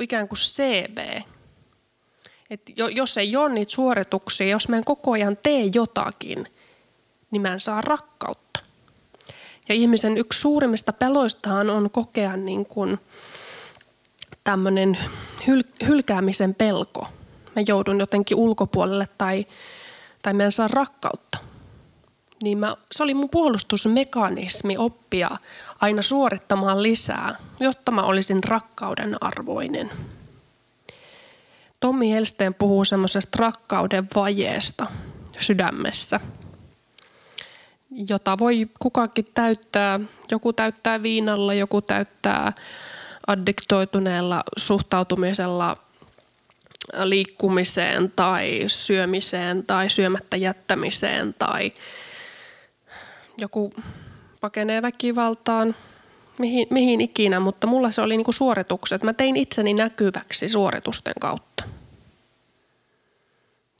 ikään 0.00 0.28
kuin 0.28 0.38
CV. 0.38 1.22
Et 2.50 2.62
jos 2.76 3.18
ei 3.18 3.36
ole 3.36 3.52
niitä 3.52 3.72
suorituksia, 3.72 4.46
jos 4.46 4.68
mä 4.68 4.76
en 4.76 4.84
koko 4.84 5.12
ajan 5.12 5.38
tee 5.42 5.70
jotakin, 5.74 6.46
niin 7.30 7.42
mä 7.42 7.52
en 7.52 7.60
saa 7.60 7.80
rakkautta. 7.80 8.60
Ja 9.68 9.74
ihmisen 9.74 10.18
yksi 10.18 10.40
suurimmista 10.40 10.92
peloistahan 10.92 11.70
on 11.70 11.90
kokea 11.90 12.36
niin 12.36 12.66
kuin 12.66 12.98
tämmöinen 14.44 14.98
hyl- 15.48 15.86
hylkäämisen 15.86 16.54
pelko. 16.54 17.08
Mä 17.56 17.62
joudun 17.68 18.00
jotenkin 18.00 18.36
ulkopuolelle 18.36 19.08
tai, 19.18 19.46
tai 20.22 20.34
mä 20.34 20.44
en 20.44 20.52
saa 20.52 20.68
rakkautta. 20.68 21.38
Niin 22.42 22.58
mä, 22.58 22.76
se 22.92 23.02
oli 23.02 23.14
mun 23.14 23.30
puolustusmekanismi 23.30 24.76
oppia 24.76 25.30
aina 25.80 26.02
suorittamaan 26.02 26.82
lisää, 26.82 27.36
jotta 27.60 27.92
mä 27.92 28.02
olisin 28.02 28.44
rakkauden 28.44 29.16
arvoinen. 29.20 29.90
Tommi 31.80 32.10
Helsteen 32.10 32.54
puhuu 32.54 32.84
semmoisesta 32.84 33.38
rakkauden 33.38 34.08
vajeesta 34.14 34.86
sydämessä– 35.38 36.20
jota 37.90 38.38
voi 38.38 38.68
kukakin 38.78 39.28
täyttää. 39.34 40.00
Joku 40.30 40.52
täyttää 40.52 41.02
viinalla, 41.02 41.54
joku 41.54 41.82
täyttää 41.82 42.52
addiktoituneella 43.26 44.42
suhtautumisella 44.56 45.76
liikkumiseen 47.04 48.12
tai 48.16 48.64
syömiseen 48.66 49.66
tai 49.66 49.90
syömättä 49.90 50.36
jättämiseen 50.36 51.34
tai 51.38 51.72
joku 53.38 53.74
pakenee 54.40 54.82
väkivaltaan, 54.82 55.74
mihin, 56.38 56.66
mihin 56.70 57.00
ikinä, 57.00 57.40
mutta 57.40 57.66
mulla 57.66 57.90
se 57.90 58.00
oli 58.00 58.16
niinku 58.16 58.32
suoritukset. 58.32 59.02
Mä 59.02 59.12
tein 59.12 59.36
itseni 59.36 59.74
näkyväksi 59.74 60.48
suoritusten 60.48 61.14
kautta. 61.20 61.64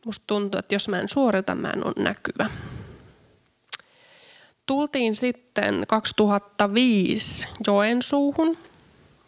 Musta 0.07 0.25
tuntuu, 0.27 0.59
että 0.59 0.75
jos 0.75 0.89
mä 0.89 1.01
en 1.01 1.09
suorita, 1.09 1.55
mä 1.55 1.71
en 1.71 1.87
ole 1.87 1.95
näkyvä 1.97 2.51
tultiin 4.67 5.15
sitten 5.15 5.85
2005 5.89 7.47
Joensuuhun 7.67 8.59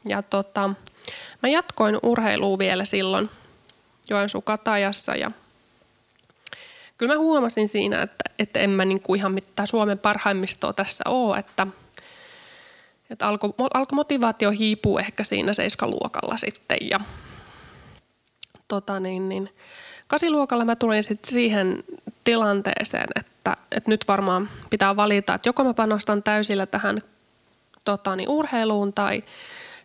ja 0.04 0.22
tota, 0.22 0.70
mä 1.42 1.48
jatkoin 1.48 1.98
urheilua 2.02 2.58
vielä 2.58 2.84
silloin 2.84 3.30
Joensuun 4.10 4.44
Katajassa 4.44 5.14
ja 5.14 5.30
kyllä 6.98 7.14
mä 7.14 7.18
huomasin 7.18 7.68
siinä, 7.68 8.02
että, 8.02 8.24
että 8.38 8.60
en 8.60 8.70
mä 8.70 8.84
niin 8.84 9.02
kuin 9.02 9.18
ihan 9.18 9.32
mitään 9.32 9.66
Suomen 9.66 9.98
parhaimmistoa 9.98 10.72
tässä 10.72 11.04
ole, 11.06 11.38
että, 11.38 11.66
että 13.10 13.28
alkoi 13.28 13.54
alko 13.74 13.96
motivaatio 13.96 14.50
hiipuu 14.50 14.98
ehkä 14.98 15.24
siinä 15.24 15.52
seiskaluokalla 15.52 16.36
sitten 16.36 16.78
ja 16.80 17.00
tota 18.68 19.00
niin, 19.00 19.28
niin, 19.28 19.50
kasiluokalla 20.06 20.64
mä 20.64 20.76
tulin 20.76 21.02
sitten 21.02 21.30
siihen 21.30 21.84
tilanteeseen, 22.24 23.08
että, 23.16 23.56
että 23.72 23.90
nyt 23.90 24.04
varmaan 24.08 24.48
pitää 24.70 24.96
valita, 24.96 25.34
että 25.34 25.48
joko 25.48 25.64
mä 25.64 25.74
panostan 25.74 26.22
täysillä 26.22 26.66
tähän 26.66 26.98
tota, 27.84 28.16
niin 28.16 28.28
urheiluun 28.28 28.92
tai 28.92 29.24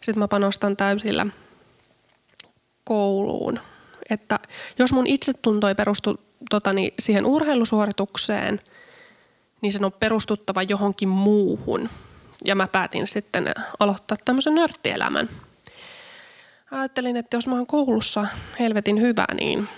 sitten 0.02 0.20
mä 0.20 0.28
panostan 0.28 0.78
täysillä 0.78 1.26
kouluun. 2.84 3.60
Että 4.10 4.40
jos 4.80 4.94
mun 4.94 5.08
itsetunto 5.08 5.68
ei 5.68 5.76
perustu 5.76 6.20
tota, 6.50 6.74
niin 6.74 6.94
siihen 7.00 7.26
urheilusuoritukseen, 7.26 8.62
niin 9.62 9.74
sen 9.74 9.86
on 9.86 9.92
perustuttava 9.92 10.64
johonkin 10.64 11.10
muuhun. 11.10 11.90
Ja 12.44 12.56
mä 12.56 12.68
päätin 12.68 13.08
sitten 13.08 13.52
aloittaa 13.80 14.18
tämmöisen 14.26 14.56
nörttielämän. 14.56 15.30
Ajattelin, 16.72 17.18
että 17.18 17.38
jos 17.38 17.48
mä 17.48 17.56
oon 17.56 17.68
koulussa 17.68 18.28
helvetin 18.60 19.02
hyvä, 19.02 19.26
niin 19.34 19.70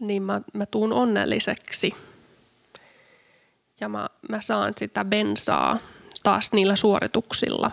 niin 0.00 0.22
mä, 0.22 0.40
mä 0.52 0.66
tuun 0.66 0.92
onnelliseksi. 0.92 1.94
Ja 3.80 3.88
mä, 3.88 4.08
mä 4.28 4.40
saan 4.40 4.72
sitä 4.76 5.04
bensaa 5.04 5.78
taas 6.22 6.52
niillä 6.52 6.76
suorituksilla 6.76 7.70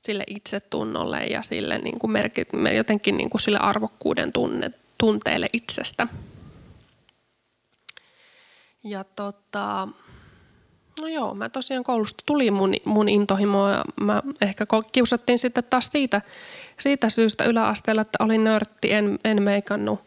sille 0.00 0.24
itsetunnolle 0.26 1.24
ja 1.24 1.42
sille 1.42 1.78
niin 1.78 1.98
kuin 1.98 2.10
merkit, 2.10 2.48
jotenkin 2.76 3.16
niin 3.16 3.30
kuin 3.30 3.40
sille 3.40 3.58
arvokkuuden 3.58 4.32
tunne, 4.32 4.70
tunteelle 4.98 5.48
itsestä. 5.52 6.06
Ja 8.84 9.04
tota, 9.04 9.88
No 11.00 11.08
joo, 11.08 11.34
mä 11.34 11.48
tosiaan 11.48 11.84
koulusta 11.84 12.22
tuli 12.26 12.50
mun, 12.50 12.74
mun 12.84 13.08
intohimo 13.08 13.68
ja 13.68 13.84
mä 14.00 14.22
ehkä 14.40 14.66
kiusattiin 14.92 15.38
sitten 15.38 15.64
taas 15.70 15.88
siitä, 15.92 16.22
siitä 16.80 17.08
syystä 17.08 17.44
yläasteella, 17.44 18.02
että 18.02 18.24
olin 18.24 18.44
nörtti, 18.44 18.92
en, 18.92 19.18
en 19.24 19.42
meikannut, 19.42 20.00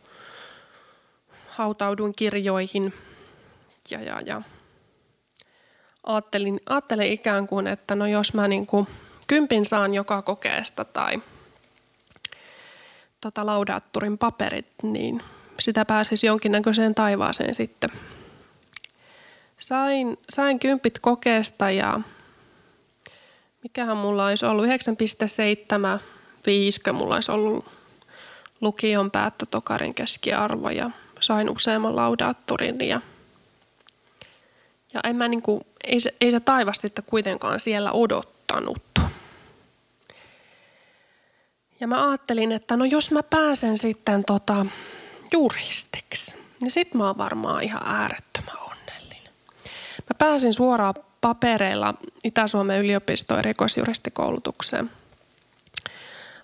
hautauduin 1.47 2.13
kirjoihin 2.17 2.93
ja, 3.89 4.01
ja, 4.01 4.21
ja 4.25 4.41
ajattelin, 6.03 6.59
ajattelin 6.65 7.11
ikään 7.11 7.47
kuin, 7.47 7.67
että 7.67 7.95
no 7.95 8.07
jos 8.07 8.33
mä 8.33 8.47
niin 8.47 8.65
kuin 8.65 8.87
kympin 9.27 9.65
saan 9.65 9.93
joka 9.93 10.21
kokeesta 10.21 10.85
tai 10.85 11.21
tota 13.21 13.45
laudaatturin 13.45 14.17
paperit, 14.17 14.67
niin 14.83 15.23
sitä 15.59 15.85
pääsisi 15.85 16.27
jonkinnäköiseen 16.27 16.95
taivaaseen 16.95 17.55
sitten. 17.55 17.89
Sain, 19.57 20.17
sain 20.29 20.59
kympit 20.59 20.99
kokeesta 20.99 21.71
ja 21.71 21.99
mikähän 23.63 23.97
mulla 23.97 24.27
olisi 24.27 24.45
ollut 24.45 24.65
9,75, 24.65 24.71
mulla 26.93 27.15
olisi 27.15 27.31
ollut 27.31 27.65
lukion 28.61 29.11
päättötokarin 29.11 29.93
keskiarvo 29.93 30.69
ja 30.69 30.91
sain 31.19 31.49
useamman 31.49 31.95
laudaattorin 31.95 32.87
ja, 32.87 33.01
ja 34.93 34.99
en 35.03 35.15
mä 35.15 35.27
niinku, 35.27 35.65
ei, 35.83 35.99
se, 35.99 36.13
ei 36.21 36.31
se 36.31 36.39
taivastetta 36.39 37.01
kuitenkaan 37.01 37.59
siellä 37.59 37.91
odottanut. 37.91 38.83
Ja 41.79 41.87
mä 41.87 42.09
ajattelin, 42.09 42.51
että 42.51 42.77
no 42.77 42.85
jos 42.85 43.11
mä 43.11 43.23
pääsen 43.23 43.77
sitten 43.77 44.25
tota 44.25 44.65
juristiksi, 45.31 46.35
niin 46.61 46.71
sit 46.71 46.93
mä 46.93 47.07
oon 47.07 47.17
varmaan 47.17 47.63
ihan 47.63 47.81
onnellinen. 47.87 48.26
Mä 50.09 50.15
pääsin 50.17 50.53
suoraan 50.53 50.93
papereilla 51.21 51.93
Itä-Suomen 52.23 52.79
yliopistoon 52.79 53.43
rikosjuristikoulutukseen. 53.43 54.91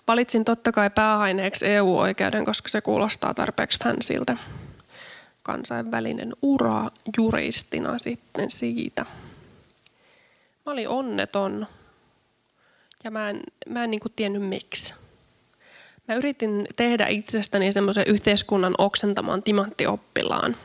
Valitsin 0.08 0.44
totta 0.44 0.72
kai 0.72 0.90
pääaineeksi 0.90 1.66
EU-oikeuden, 1.66 2.44
koska 2.44 2.68
se 2.68 2.80
kuulostaa 2.80 3.34
tarpeeksi 3.34 3.78
fänsiltä. 3.84 4.36
Kansainvälinen 5.42 6.32
ura 6.42 6.90
juristina 7.18 7.98
sitten 7.98 8.50
siitä. 8.50 9.06
Mä 10.66 10.72
olin 10.72 10.88
onneton 10.88 11.66
ja 13.04 13.10
mä 13.10 13.30
en, 13.30 13.40
mä 13.68 13.84
en 13.84 13.90
niin 13.90 14.00
tiennyt 14.16 14.42
miksi. 14.42 14.94
Mä 16.08 16.14
yritin 16.14 16.66
tehdä 16.76 17.06
itsestäni 17.06 17.72
semmoisen 17.72 18.04
yhteiskunnan 18.06 18.74
oksentamaan 18.78 19.42
timanttioppilaan. 19.42 20.56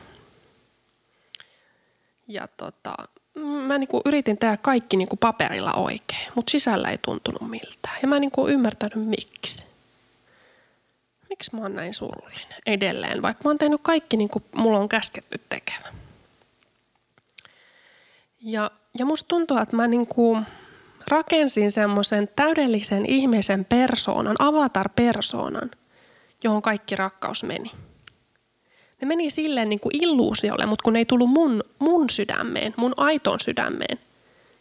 Ja 2.30 2.48
tota, 2.56 2.94
mä 3.66 3.78
niinku 3.78 4.00
yritin 4.04 4.38
tehdä 4.38 4.56
kaikki 4.56 4.96
niinku 4.96 5.16
paperilla 5.16 5.72
oikein, 5.72 6.28
mutta 6.34 6.50
sisällä 6.50 6.90
ei 6.90 6.98
tuntunut 6.98 7.50
miltään. 7.50 7.96
Ja 8.02 8.08
mä 8.08 8.16
en 8.16 8.20
niinku 8.20 8.48
ymmärtänyt 8.48 9.08
miksi. 9.08 9.66
Miksi 11.28 11.56
mä 11.56 11.62
oon 11.62 11.74
näin 11.74 11.94
surullinen 11.94 12.60
edelleen, 12.66 13.22
vaikka 13.22 13.44
mä 13.44 13.50
oon 13.50 13.58
tehnyt 13.58 13.80
kaikki 13.82 14.16
niin 14.16 14.30
kuin 14.30 14.44
mulla 14.54 14.78
on 14.78 14.88
käsketty 14.88 15.40
tekemään. 15.48 15.94
Ja, 18.40 18.70
ja 18.98 19.04
musta 19.04 19.28
tuntuu, 19.28 19.56
että 19.56 19.76
mä 19.76 19.88
niinku, 19.88 20.38
rakensin 21.08 21.72
semmoisen 21.72 22.28
täydellisen 22.36 23.06
ihmisen 23.06 23.64
persoonan, 23.64 24.36
avatar-persoonan, 24.38 25.70
johon 26.44 26.62
kaikki 26.62 26.96
rakkaus 26.96 27.44
meni. 27.44 27.70
Ne 29.00 29.06
meni 29.06 29.30
silleen 29.30 29.68
niin 29.68 29.80
kuin 29.80 30.04
illuusiolle, 30.04 30.66
mutta 30.66 30.82
kun 30.82 30.92
ne 30.92 30.98
ei 30.98 31.04
tullut 31.04 31.30
mun, 31.30 31.64
mun 31.78 32.10
sydämeen, 32.10 32.74
mun 32.76 32.94
aitoon 32.96 33.40
sydämeen, 33.40 33.98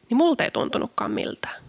niin 0.10 0.17
multa 0.17 0.43
ei 0.43 0.51
tuntunutkaan 0.51 1.12
miltään. 1.12 1.63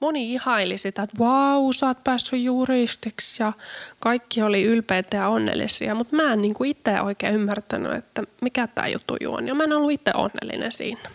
Moni 0.00 0.32
ihaili 0.32 0.78
sitä, 0.78 1.02
että 1.02 1.18
vau, 1.18 1.72
sä 1.72 1.86
oot 1.86 2.04
päässyt 2.04 2.40
juristiksi 2.40 3.42
ja 3.42 3.52
kaikki 3.98 4.42
oli 4.42 4.62
ylpeitä 4.62 5.16
ja 5.16 5.28
onnellisia, 5.28 5.94
mutta 5.94 6.16
mä 6.16 6.32
en 6.32 6.42
niin 6.42 6.54
kuin 6.54 6.70
itse 6.70 7.00
oikein 7.00 7.34
ymmärtänyt, 7.34 7.92
että 7.92 8.22
mikä 8.40 8.66
tämä 8.66 8.88
juttu 8.88 9.14
on 9.28 9.48
ja 9.48 9.54
mä 9.54 9.64
en 9.64 9.72
ollut 9.72 9.90
itse 9.90 10.10
onnellinen 10.14 10.72
siinä. 10.72 11.10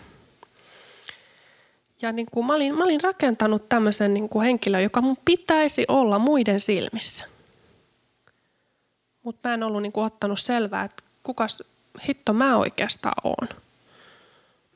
Ja 2.02 2.12
niin 2.12 2.26
kuin 2.30 2.46
mä, 2.46 2.54
olin, 2.54 2.74
mä 2.74 2.84
olin 2.84 3.00
rakentanut 3.00 3.68
tämmöisen 3.68 4.14
niin 4.14 4.28
kuin 4.28 4.44
henkilön, 4.44 4.82
joka 4.82 5.00
mun 5.00 5.18
pitäisi 5.24 5.84
olla 5.88 6.18
muiden 6.18 6.60
silmissä. 6.60 7.24
Mutta 9.26 9.48
mä 9.48 9.54
en 9.54 9.62
ollut 9.62 9.82
niin 9.82 9.92
ottanut 9.94 10.40
selvää, 10.40 10.84
että 10.84 11.02
kukas 11.22 11.62
hitto 12.08 12.32
mä 12.32 12.56
oikeastaan 12.56 13.14
oon. 13.24 13.48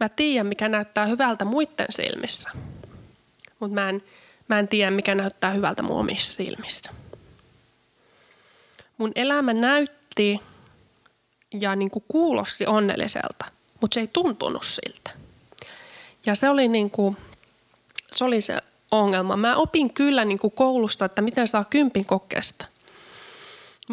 Mä 0.01 0.09
tiedän, 0.09 0.47
mikä 0.47 0.69
näyttää 0.69 1.07
hyvältä 1.07 1.45
muiden 1.45 1.87
silmissä. 1.91 2.51
Mutta 3.61 3.75
mä 3.75 3.89
en, 3.89 4.03
mä 4.49 4.59
en 4.59 4.69
tiedä, 4.69 4.91
mikä 4.91 5.15
näyttää 5.15 5.51
hyvältä 5.51 5.83
mun 5.83 5.97
omissa 5.97 6.33
silmissä. 6.33 6.91
Mun 8.99 9.13
elämä 9.15 9.53
näytti 9.53 10.41
ja 11.55 11.77
niin 11.77 11.91
kuin 11.91 12.05
kuulosti 12.09 12.67
onnelliselta, 12.67 13.45
mutta 13.81 13.95
se 13.95 14.01
ei 14.01 14.11
tuntunut 14.13 14.65
siltä. 14.65 15.11
Ja 16.27 16.35
se 16.35 16.49
oli, 16.49 16.69
niin 16.69 16.91
kuin, 16.91 17.17
se, 18.13 18.25
oli 18.25 18.41
se 18.41 18.59
ongelma. 18.91 19.37
Mä 19.37 19.57
opin 19.57 19.95
kyllä 19.95 20.25
niin 20.25 20.39
kuin 20.39 20.51
koulusta, 20.51 21.05
että 21.05 21.23
miten 21.23 21.49
saa 21.49 21.65
kympin 21.65 22.05
kokeesta. 22.05 22.67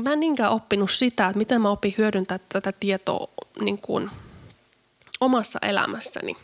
Mä 0.04 0.14
en 0.14 0.20
niinkään 0.20 0.52
oppinut 0.52 0.92
sitä, 0.92 1.28
että 1.28 1.38
miten 1.38 1.62
mä 1.62 1.70
opin 1.70 1.96
hyödyntää 1.98 2.40
tätä 2.50 2.72
tietoa 2.72 3.28
niin 3.62 3.78
kuin 3.78 4.10
omassa 5.22 5.60
elämässäni. 5.62 6.38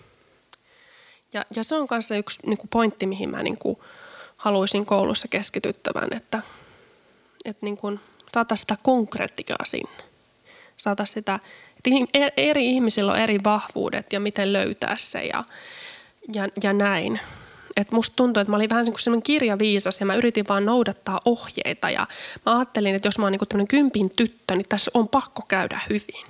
Ja, 1.33 1.45
ja 1.55 1.63
se 1.63 1.75
on 1.75 1.87
kanssa 1.87 2.15
yksi 2.15 2.39
niin 2.45 2.57
kuin 2.57 2.69
pointti, 2.69 3.07
mihin 3.07 3.29
mä 3.29 3.43
niin 3.43 3.57
kuin 3.57 3.77
haluaisin 4.37 4.85
koulussa 4.85 5.27
keskityttävän, 5.27 6.13
että, 6.13 6.41
että 7.45 7.65
niin 7.65 7.77
kuin 7.77 7.99
saata 8.33 8.55
sitä 8.55 8.77
konkretiaa 8.83 9.65
sinne. 9.65 10.03
Saata 10.77 11.05
sitä 11.05 11.39
että 11.77 11.89
eri 12.37 12.71
ihmisillä 12.71 13.11
on 13.11 13.19
eri 13.19 13.39
vahvuudet 13.43 14.13
ja 14.13 14.19
miten 14.19 14.53
löytää 14.53 14.97
se 14.97 15.25
ja, 15.25 15.43
ja, 16.33 16.49
ja 16.63 16.73
näin. 16.73 17.19
Et 17.77 17.91
musta 17.91 18.15
tuntuu, 18.15 18.41
että 18.41 18.51
mä 18.51 18.55
olin 18.55 18.69
vähän 18.69 18.85
niin 18.85 19.23
kirjaviisas 19.23 19.99
ja 19.99 20.05
mä 20.05 20.15
yritin 20.15 20.45
vaan 20.49 20.65
noudattaa 20.65 21.19
ohjeita 21.25 21.89
ja 21.89 22.07
mä 22.45 22.57
ajattelin, 22.57 22.95
että 22.95 23.07
jos 23.07 23.19
mä 23.19 23.25
oon 23.25 23.31
niin 23.31 23.47
tämmöinen 23.49 23.67
kympin 23.67 24.09
tyttö, 24.09 24.55
niin 24.55 24.69
tässä 24.69 24.91
on 24.93 25.07
pakko 25.07 25.41
käydä 25.47 25.79
hyvin. 25.89 26.25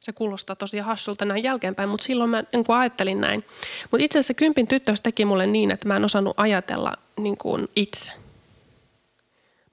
Se 0.00 0.12
kuulostaa 0.12 0.56
tosi 0.56 0.78
hassulta 0.78 1.24
näin 1.24 1.42
jälkeenpäin, 1.42 1.88
mutta 1.88 2.04
silloin 2.04 2.30
mä 2.30 2.44
niin 2.52 2.64
kuin 2.64 2.76
ajattelin 2.76 3.20
näin. 3.20 3.44
Mutta 3.90 4.04
itse 4.04 4.18
asiassa 4.18 4.34
kympin 4.34 4.66
tyttö 4.66 4.94
teki 5.02 5.24
mulle 5.24 5.46
niin, 5.46 5.70
että 5.70 5.88
mä 5.88 5.96
en 5.96 6.04
osannut 6.04 6.34
ajatella 6.36 6.96
niin 7.16 7.36
kuin 7.36 7.68
itse. 7.76 8.12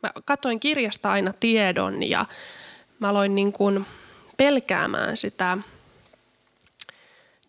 Mä 0.04 0.12
katsoin 0.26 0.60
kirjasta 0.60 1.12
aina 1.12 1.34
tiedon 1.40 2.04
ja 2.04 2.26
mä 3.00 3.10
aloin 3.10 3.36
niin 3.36 3.54
kuin 3.54 3.86
pelkäämään 4.38 5.18
sitä 5.18 5.58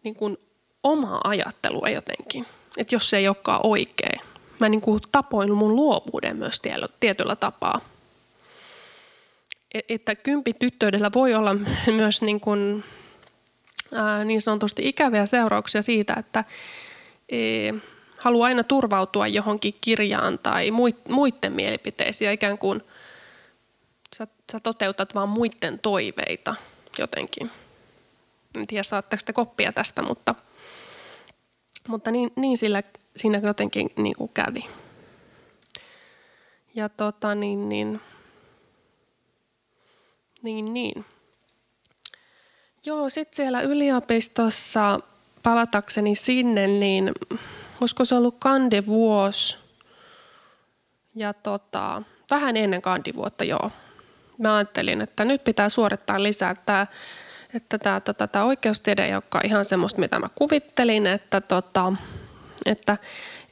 niin 0.03 0.15
kuin 0.15 0.39
omaa 0.83 1.21
ajattelua 1.25 1.89
jotenkin. 1.89 2.47
Että 2.77 2.95
jos 2.95 3.11
se 3.11 3.17
ei 3.17 3.29
olekaan 3.29 3.61
oikein. 3.63 4.21
Mä 4.61 4.69
niin 4.69 4.81
kuin 4.81 5.01
tapoin 5.13 5.55
mun 5.55 5.77
luovuuden 5.77 6.37
myös 6.37 6.63
tietyllä 7.01 7.37
tapaa. 7.37 7.81
E-, 9.75 9.81
että 9.89 10.15
kympityttöydellä 10.15 11.11
voi 11.15 11.35
olla 11.35 11.55
myös 11.97 12.23
niin, 12.23 12.41
kuin, 12.41 12.85
ää, 13.95 14.25
niin 14.25 14.43
sanotusti 14.43 14.89
ikäviä 14.89 15.27
seurauksia 15.27 15.83
siitä, 15.83 16.15
että 16.19 16.45
e, 17.29 17.39
haluaa 18.17 18.47
aina 18.47 18.65
turvautua 18.65 19.27
johonkin 19.27 19.75
kirjaan 19.81 20.39
tai 20.39 20.71
muiden 21.09 21.53
mielipiteisiin 21.53 22.33
ikään 22.33 22.59
kuin 22.59 22.83
sä, 24.17 24.27
sä 24.53 24.61
toteutat 24.61 25.15
vaan 25.15 25.29
muiden 25.29 25.79
toiveita– 25.79 26.55
jotenkin. 26.99 27.51
En 28.57 28.67
tiedä, 28.67 28.83
saatteko 28.83 29.23
te 29.27 29.33
koppia 29.33 29.73
tästä, 29.73 30.03
mutta, 30.03 30.35
mutta 31.89 32.11
niin, 32.11 32.33
niin 32.37 32.59
sillä, 32.59 32.83
siinä 33.17 33.41
jotenkin 33.43 33.91
niin 33.97 34.17
kuin 34.17 34.31
kävi. 34.35 34.67
Ja 36.75 36.89
tota 36.89 37.35
niin, 37.35 37.69
niin, 37.69 38.01
niin, 40.43 40.75
niin. 40.75 41.05
Joo, 42.87 43.09
sitten 43.09 43.37
siellä 43.37 43.61
yliopistossa 43.61 45.01
palatakseni 45.43 46.15
sinne, 46.15 46.67
niin 46.67 47.13
olisiko 47.81 48.05
se 48.05 48.15
ollut 48.15 48.37
kandivuosi 48.39 49.57
ja 51.15 51.33
tota, 51.33 52.03
vähän 52.31 52.57
ennen 52.57 52.83
kandivuotta 52.83 53.45
joo 53.45 53.71
mä 54.41 54.57
ajattelin, 54.57 55.01
että 55.01 55.25
nyt 55.25 55.45
pitää 55.45 55.69
suorittaa 55.69 56.23
lisää 56.23 56.55
tämä, 56.67 56.87
että 57.55 57.79
tämä, 57.79 58.01
tota, 58.01 58.27
tämä 58.27 58.45
oikeustiede 58.45 59.05
ei 59.05 59.15
olekaan 59.15 59.47
ihan 59.47 59.65
semmoista, 59.65 60.01
mitä 60.01 60.19
mä 60.19 60.29
kuvittelin, 60.35 61.07
että, 61.07 61.41
tota, 61.41 61.93
että 62.67 62.99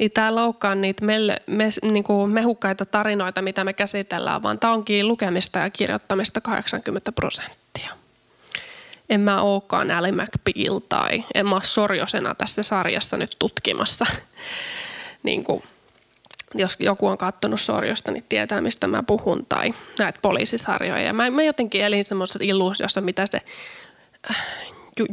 ei 0.01 0.09
tämä 0.09 0.35
loukkaa 0.35 0.75
niitä 0.75 1.05
me, 1.05 1.69
niin 1.83 2.05
kuin 2.05 2.31
mehukkaita 2.31 2.87
tarinoita, 2.87 3.43
mitä 3.43 3.65
me 3.65 3.73
käsitellään, 3.73 4.43
vaan 4.43 4.59
tämä 4.59 4.73
onkin 4.73 5.09
lukemista 5.09 5.59
ja 5.59 5.71
kirjoittamista 5.71 6.41
80 6.41 7.13
prosenttia. 7.13 7.93
en 9.11 9.21
mä 9.21 9.43
ookaan 9.43 9.91
Ally 9.91 10.13
McBeal 10.13 10.79
tai 10.89 11.25
en 11.35 11.49
mä 11.49 11.61
sorjosena 11.63 12.35
tässä 12.35 12.63
sarjassa 12.63 13.17
nyt 13.17 13.37
tutkimassa. 13.39 14.07
niin 15.23 15.45
kuin, 15.45 15.63
jos 16.55 16.77
joku 16.79 17.07
on 17.07 17.19
katsonut 17.19 17.61
Sorjosta, 17.61 18.13
niin 18.13 18.25
tietää, 18.29 18.61
mistä 18.61 18.87
mä 18.87 19.03
puhun, 19.03 19.47
tai 19.49 19.75
näitä 19.99 20.19
poliisisarjoja. 20.23 21.03
Ja 21.03 21.13
mä, 21.13 21.31
mä 21.31 21.43
jotenkin 21.43 21.85
elin 21.85 22.05
semmoisessa 22.05 22.39
illuusiossa, 22.43 23.01
mitä 23.01 23.25
se 23.31 23.41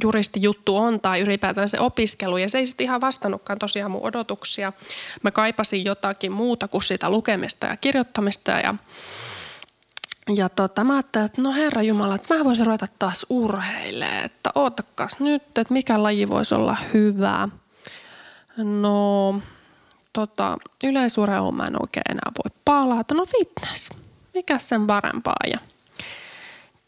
juristijuttu 0.01 0.77
on 0.77 0.99
tai 1.01 1.21
ylipäätään 1.21 1.69
se 1.69 1.79
opiskelu. 1.79 2.37
Ja 2.37 2.49
se 2.49 2.57
ei 2.57 2.65
sitten 2.65 2.83
ihan 2.83 3.01
vastannutkaan 3.01 3.59
tosiaan 3.59 3.91
mun 3.91 4.05
odotuksia. 4.05 4.73
Mä 5.23 5.31
kaipasin 5.31 5.85
jotakin 5.85 6.31
muuta 6.31 6.67
kuin 6.67 6.83
sitä 6.83 7.09
lukemista 7.09 7.65
ja 7.65 7.77
kirjoittamista 7.77 8.51
ja 8.51 8.75
ja 10.35 10.49
tota, 10.49 10.83
mä 10.83 10.93
ajattelin, 10.93 11.25
että 11.25 11.41
no 11.41 11.53
herra 11.53 11.81
Jumala, 11.81 12.15
että 12.15 12.33
mä 12.33 12.43
voisin 12.43 12.65
ruveta 12.65 12.87
taas 12.99 13.25
urheilemaan, 13.29 14.25
että 14.25 14.51
ootakas 14.55 15.19
nyt, 15.19 15.43
että 15.43 15.73
mikä 15.73 16.03
laji 16.03 16.29
voisi 16.29 16.55
olla 16.55 16.77
hyvä. 16.93 17.49
No, 18.57 19.41
tota, 20.13 20.57
yleisurheilu 20.83 21.51
mä 21.51 21.67
en 21.67 21.81
oikein 21.81 22.11
enää 22.11 22.31
voi 22.43 22.59
palata. 22.65 23.13
No 23.13 23.25
fitness, 23.25 23.89
mikä 24.33 24.59
sen 24.59 24.87
parempaa. 24.87 25.35
Ja 25.51 25.59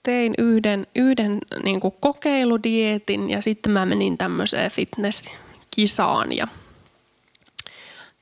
tein 0.07 0.33
yhden, 0.37 0.87
yhden 0.95 1.39
niin 1.63 1.79
kokeiludietin 1.99 3.29
ja 3.29 3.41
sitten 3.41 3.71
mä 3.71 3.85
menin 3.85 4.17
tämmöiseen 4.17 4.71
fitnesskisaan 4.71 6.31
ja 6.31 6.47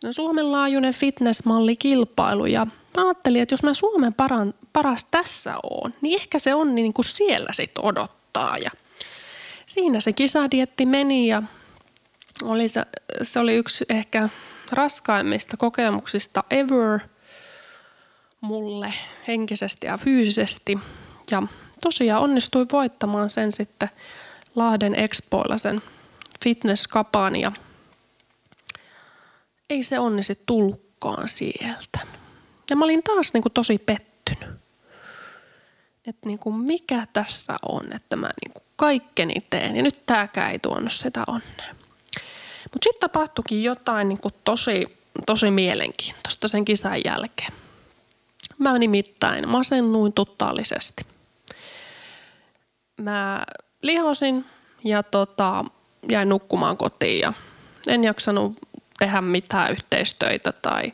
no, 0.04 0.14
Suomen 0.14 0.52
laajuinen 0.52 0.94
fitnessmallikilpailu 0.94 2.46
ja 2.46 2.68
mä 2.98 3.04
ajattelin, 3.04 3.42
että 3.42 3.54
jos 3.54 3.64
mä 3.64 3.74
Suomen 3.74 4.14
paran, 4.14 4.54
paras 4.74 5.06
tässä 5.06 5.54
on, 5.64 5.94
niin 6.02 6.22
ehkä 6.22 6.40
se 6.40 6.54
on 6.54 6.76
niin 6.76 6.94
kuin 6.94 7.06
siellä 7.06 7.50
sitten 7.54 7.86
odottaa 7.86 8.58
ja 8.58 8.72
siinä 9.66 10.00
se 10.00 10.14
kisadietti 10.14 10.86
meni 10.86 11.28
ja 11.28 11.44
oli 12.44 12.70
se, 12.70 12.84
se 13.22 13.40
oli 13.40 13.56
yksi 13.56 13.86
ehkä 13.90 14.30
raskaimmista 14.72 15.58
kokemuksista 15.58 16.44
ever 16.50 17.00
mulle 18.42 18.94
henkisesti 19.28 19.88
ja 19.88 19.98
fyysisesti. 19.98 20.80
Ja 21.32 21.44
tosiaan 21.86 22.22
onnistuin 22.22 22.68
voittamaan 22.72 23.30
sen 23.30 23.52
sitten 23.52 23.90
Lahden 24.56 24.96
Expoilla 24.96 25.58
sen 25.58 25.82
fitnesskapan 26.44 27.36
ja 27.36 27.52
ei 29.70 29.84
se 29.84 30.00
onni 30.00 30.24
sitten 30.24 30.46
tullutkaan 30.46 31.28
sieltä. 31.28 32.00
Ja 32.70 32.76
mä 32.76 32.86
olin 32.86 33.04
taas 33.04 33.34
niin 33.34 33.42
kuin 33.42 33.54
tosi 33.54 33.78
pettynyt. 33.78 34.50
Että 36.08 36.28
niin 36.28 36.40
kuin 36.40 36.56
mikä 36.56 37.08
tässä 37.14 37.58
on, 37.70 37.94
että 37.94 38.16
mä 38.16 38.30
niin 38.46 38.54
kuin 38.54 38.64
kaikkeni 38.76 39.34
teen 39.50 39.76
ja 39.76 39.84
nyt 39.84 40.06
tääkään 40.06 40.52
ei 40.52 40.60
tuonut 40.60 40.94
sitä 40.94 41.24
onnea. 41.28 41.76
Mutta 42.64 42.84
sitten 42.84 43.10
tapahtuikin 43.10 43.64
jotain 43.64 44.10
niin 44.10 44.20
kuin 44.20 44.34
tosi, 44.44 44.98
tosi 45.26 45.52
mielenkiintoista 45.52 46.48
sen 46.48 46.66
kisan 46.66 47.02
jälkeen. 47.06 47.54
Mä 48.58 48.80
nimittäin 48.80 49.50
masennuin 49.50 50.14
totaalisesti. 50.14 51.15
Mä 53.02 53.44
lihosin 53.82 54.46
ja 54.84 55.04
tota, 55.04 55.66
jäin 56.10 56.30
nukkumaan 56.30 56.78
kotiin 56.78 57.20
ja 57.20 57.34
en 57.88 58.04
jaksanut 58.04 58.54
tehdä 59.00 59.22
mitään 59.22 59.72
yhteistöitä 59.72 60.52
tai 60.52 60.94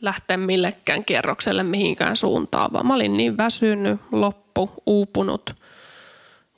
lähteä 0.00 0.36
millekään 0.36 1.04
kierrokselle 1.04 1.62
mihinkään 1.62 2.16
suuntaan, 2.16 2.72
vaan 2.72 2.86
mä 2.86 2.94
olin 2.94 3.16
niin 3.16 3.36
väsynyt, 3.36 4.00
loppu, 4.12 4.70
uupunut 4.86 5.54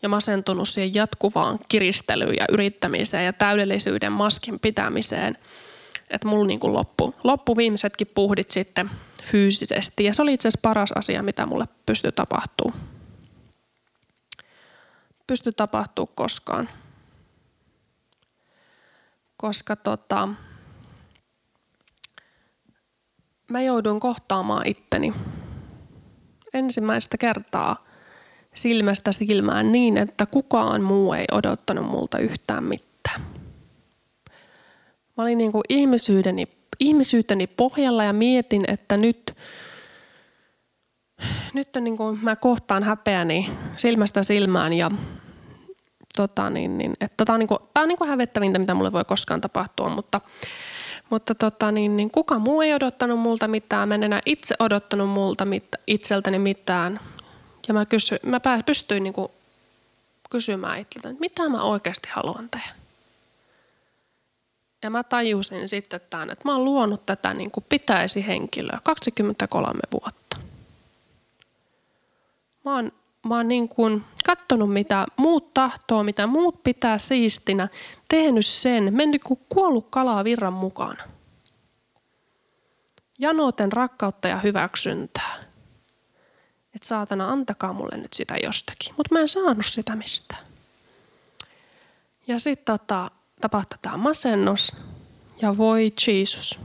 ja 0.02 0.08
masentunut 0.08 0.68
siihen 0.68 0.94
jatkuvaan 0.94 1.58
kiristelyyn 1.68 2.36
ja 2.36 2.44
yrittämiseen 2.48 3.24
ja 3.24 3.32
täydellisyyden 3.32 4.12
maskin 4.12 4.60
pitämiseen, 4.60 5.38
että 6.10 6.28
mulla 6.28 6.46
niin 6.46 6.60
kuin 6.60 6.72
loppu, 6.72 7.14
loppu 7.24 7.56
viimeisetkin 7.56 8.06
puhdit 8.14 8.50
sitten 8.50 8.90
fyysisesti 9.24 10.04
ja 10.04 10.14
se 10.14 10.22
oli 10.22 10.34
itse 10.34 10.48
asiassa 10.48 10.68
paras 10.68 10.92
asia, 10.92 11.22
mitä 11.22 11.46
mulle 11.46 11.68
pystyi 11.86 12.12
tapahtuu. 12.12 12.72
Pysty 15.30 15.52
tapahtuu 15.52 16.06
koskaan. 16.06 16.68
Koska 19.36 19.76
tota, 19.76 20.28
mä 23.50 23.62
joudun 23.62 24.00
kohtaamaan 24.00 24.66
itteni 24.66 25.14
ensimmäistä 26.54 27.18
kertaa 27.18 27.84
silmästä 28.54 29.12
silmään 29.12 29.72
niin, 29.72 29.96
että 29.96 30.26
kukaan 30.26 30.82
muu 30.82 31.12
ei 31.12 31.24
odottanut 31.32 31.86
multa 31.86 32.18
yhtään 32.18 32.64
mitään. 32.64 33.20
Mä 35.16 35.22
olin 35.22 35.38
niin 35.38 35.52
kuin 35.52 35.64
ihmisyyteni, 35.68 36.48
ihmisyyteni 36.80 37.46
pohjalla 37.46 38.04
ja 38.04 38.12
mietin, 38.12 38.62
että 38.68 38.96
nyt, 38.96 39.36
nyt 41.54 41.76
on 41.76 41.84
niin 41.84 41.96
kuin 41.96 42.18
mä 42.24 42.36
kohtaan 42.36 42.82
häpeäni 42.82 43.50
silmästä 43.76 44.22
silmään 44.22 44.72
ja 44.72 44.90
tota 46.16 46.50
niin, 46.50 46.78
niin, 46.78 46.92
että 47.00 47.24
tämä 47.24 47.34
on, 47.34 47.40
niin 47.40 47.48
kuin, 47.48 47.58
tää 47.74 47.82
on 47.82 47.88
niin 47.88 47.98
kuin 47.98 48.10
hävettävintä, 48.10 48.58
mitä 48.58 48.74
mulle 48.74 48.92
voi 48.92 49.04
koskaan 49.04 49.40
tapahtua, 49.40 49.88
mutta 49.88 50.20
mutta 51.10 51.34
tota, 51.34 51.72
niin, 51.72 51.96
niin 51.96 52.10
kuka 52.10 52.38
muu 52.38 52.60
ei 52.60 52.74
odottanut 52.74 53.18
multa 53.18 53.48
mitään, 53.48 53.88
mä 53.88 53.94
en 53.94 54.02
enää 54.02 54.20
itse 54.26 54.54
odottanut 54.58 55.08
multa 55.08 55.44
mit, 55.44 55.68
itseltäni 55.86 56.38
mitään. 56.38 57.00
Ja 57.68 57.74
mä, 57.74 57.86
kysy, 57.86 58.18
mä 58.26 58.40
pystyin 58.66 59.02
niin 59.02 59.12
kuin 59.12 59.28
kysymään 60.30 60.78
itseltäni, 60.78 61.12
että 61.12 61.20
mitä 61.20 61.48
mä 61.48 61.62
oikeasti 61.62 62.08
haluan 62.12 62.48
tehdä. 62.50 62.74
Ja 64.82 64.90
mä 64.90 65.02
tajusin 65.02 65.68
sitten 65.68 66.00
tämän, 66.10 66.30
että 66.30 66.44
mä 66.44 66.52
oon 66.52 66.64
luonut 66.64 67.06
tätä 67.06 67.34
niin 67.34 67.50
kuin 67.50 67.64
pitäisi 67.68 68.26
henkilöä 68.26 68.78
23 68.82 69.80
vuotta. 69.92 70.36
Mä 72.64 72.74
oon, 72.74 72.92
mä 73.28 73.36
oon 73.36 73.48
niin 73.48 73.68
kuin 73.68 74.04
katsonut, 74.24 74.72
mitä 74.72 75.06
muut 75.16 75.54
tahtoo, 75.54 76.02
mitä 76.02 76.26
muut 76.26 76.62
pitää 76.62 76.98
siistinä, 76.98 77.68
tehnyt 78.08 78.46
sen, 78.46 78.94
mennyt 78.94 79.22
kuin 79.22 79.40
kuollut 79.48 79.86
kalaa 79.90 80.24
virran 80.24 80.52
mukana. 80.52 81.04
Janoten 83.18 83.72
rakkautta 83.72 84.28
ja 84.28 84.36
hyväksyntää. 84.36 85.34
Että 86.74 86.88
saatana, 86.88 87.28
antakaa 87.28 87.72
mulle 87.72 87.96
nyt 87.96 88.12
sitä 88.12 88.36
jostakin. 88.42 88.94
Mutta 88.96 89.14
mä 89.14 89.20
en 89.20 89.28
saanut 89.28 89.66
sitä 89.66 89.96
mistään. 89.96 90.44
Ja 92.26 92.38
sitten 92.38 92.78
tota, 92.78 93.10
tapahtui 93.40 93.78
tämä 93.82 93.96
masennus. 93.96 94.72
Ja 95.42 95.56
voi 95.56 95.92
Jeesus. 96.06 96.60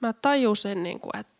Mä 0.00 0.12
tajusin, 0.12 0.82
niin 0.82 1.00
kuin, 1.00 1.16
että 1.16 1.32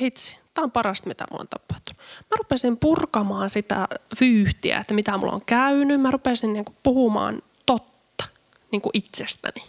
hitsi, 0.00 0.36
tämä 0.54 0.64
on 0.64 0.70
parasta, 0.70 1.08
mitä 1.08 1.24
mulla 1.30 1.42
on 1.42 1.48
tapahtunut. 1.48 2.02
Mä 2.30 2.36
rupesin 2.36 2.76
purkamaan 2.76 3.50
sitä 3.50 3.88
vyyhtiä, 4.20 4.78
että 4.78 4.94
mitä 4.94 5.18
mulla 5.18 5.32
on 5.32 5.44
käynyt. 5.46 6.00
Mä 6.00 6.10
rupesin 6.10 6.52
niin 6.52 6.64
kuin 6.64 6.76
puhumaan 6.82 7.42
totta 7.66 8.24
niin 8.72 8.82
kuin 8.82 8.90
itsestäni. 8.94 9.64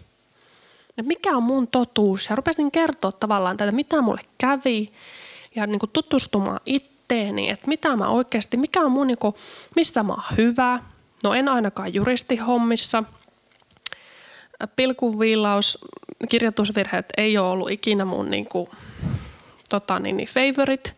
Ja 0.97 1.03
mikä 1.03 1.37
on 1.37 1.43
mun 1.43 1.67
totuus? 1.67 2.27
Ja 2.29 2.35
rupesin 2.35 2.71
kertoa 2.71 3.11
tavallaan 3.11 3.57
tätä, 3.57 3.71
mitä 3.71 4.01
mulle 4.01 4.21
kävi. 4.37 4.91
Ja 5.55 5.67
niin 5.67 5.79
kuin 5.79 5.89
tutustumaan 5.93 6.59
itteeni, 6.65 7.49
että 7.49 7.67
mitä 7.67 7.95
mä 7.95 8.09
oikeasti, 8.09 8.57
mikä 8.57 8.81
on 8.81 8.91
mun, 8.91 9.07
niin 9.07 9.17
kuin, 9.17 9.35
missä 9.75 10.03
mä 10.03 10.13
oon 10.13 10.23
hyvä. 10.37 10.79
No 11.23 11.33
en 11.33 11.47
ainakaan 11.47 11.93
juristihommissa. 11.93 13.03
Pilkunviilaus, 14.75 15.77
kirjoitusvirheet 16.29 17.05
ei 17.17 17.37
ole 17.37 17.49
ollut 17.49 17.71
ikinä 17.71 18.05
mun 18.05 18.31
niin 18.31 18.45
kuin, 18.45 18.69
tota, 19.69 19.99
niin, 19.99 20.17
niin 20.17 20.27
favorite. 20.27 20.91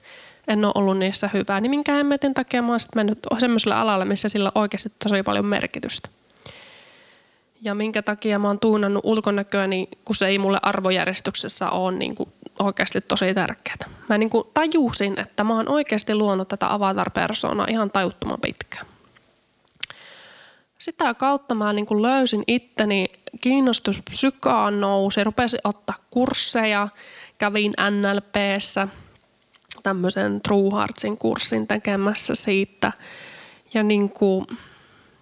En 0.48 0.66
ole 0.66 0.72
ollut 0.76 0.98
niissä 0.98 1.30
hyvää, 1.34 1.62
niin 1.62 1.70
minkä 1.70 1.92
hemmetin 1.92 2.34
takia 2.34 2.62
mä 2.62 2.68
oon 2.68 2.80
mennyt 2.96 3.20
semmoiselle 3.40 3.76
alalle, 3.76 4.06
missä 4.06 4.30
sillä 4.30 4.52
oikeasti 4.56 4.92
tosi 5.04 5.24
paljon 5.24 5.46
merkitystä. 5.46 6.10
Ja 7.62 7.76
minkä 7.76 8.02
takia 8.02 8.40
mä 8.40 8.48
oon 8.48 8.60
tuunannut 8.60 9.06
ulkonäköä, 9.06 9.68
niin 9.68 9.88
kun 10.06 10.16
se 10.16 10.28
ei 10.28 10.40
mulle 10.40 10.60
arvojärjestyksessä 10.62 11.70
ole 11.70 11.98
niin 11.98 12.16
kuin 12.16 12.30
oikeasti 12.60 13.02
tosi 13.02 13.34
tärkeää. 13.34 13.90
Mä 14.10 14.18
niin 14.18 14.30
kuin 14.30 14.48
tajusin, 14.54 15.20
että 15.20 15.44
mä 15.44 15.56
oon 15.56 15.70
oikeasti 15.70 16.16
luonut 16.16 16.48
tätä 16.48 16.74
avatar-persoonaa 16.74 17.68
ihan 17.70 17.92
tajuttoman 17.92 18.42
pitkään. 18.42 18.86
Sitä 20.80 21.14
kautta 21.14 21.56
mä 21.56 21.74
niin 21.74 21.86
kuin 21.86 22.02
löysin 22.02 22.44
itteni, 22.48 23.06
kiinnostus 23.42 24.02
psykaan 24.10 24.82
nousi, 24.82 25.24
rupesin 25.24 25.60
ottaa 25.64 25.96
kursseja, 26.10 26.88
kävin 27.38 27.74
NLPssä 27.90 28.88
tämmöisen 29.84 30.42
True 30.42 30.72
Heartsin 30.74 31.18
kurssin 31.18 31.68
tekemässä 31.68 32.36
siitä. 32.36 32.92
Ja 33.74 33.84
niin 33.84 34.10
kuin, 34.10 34.46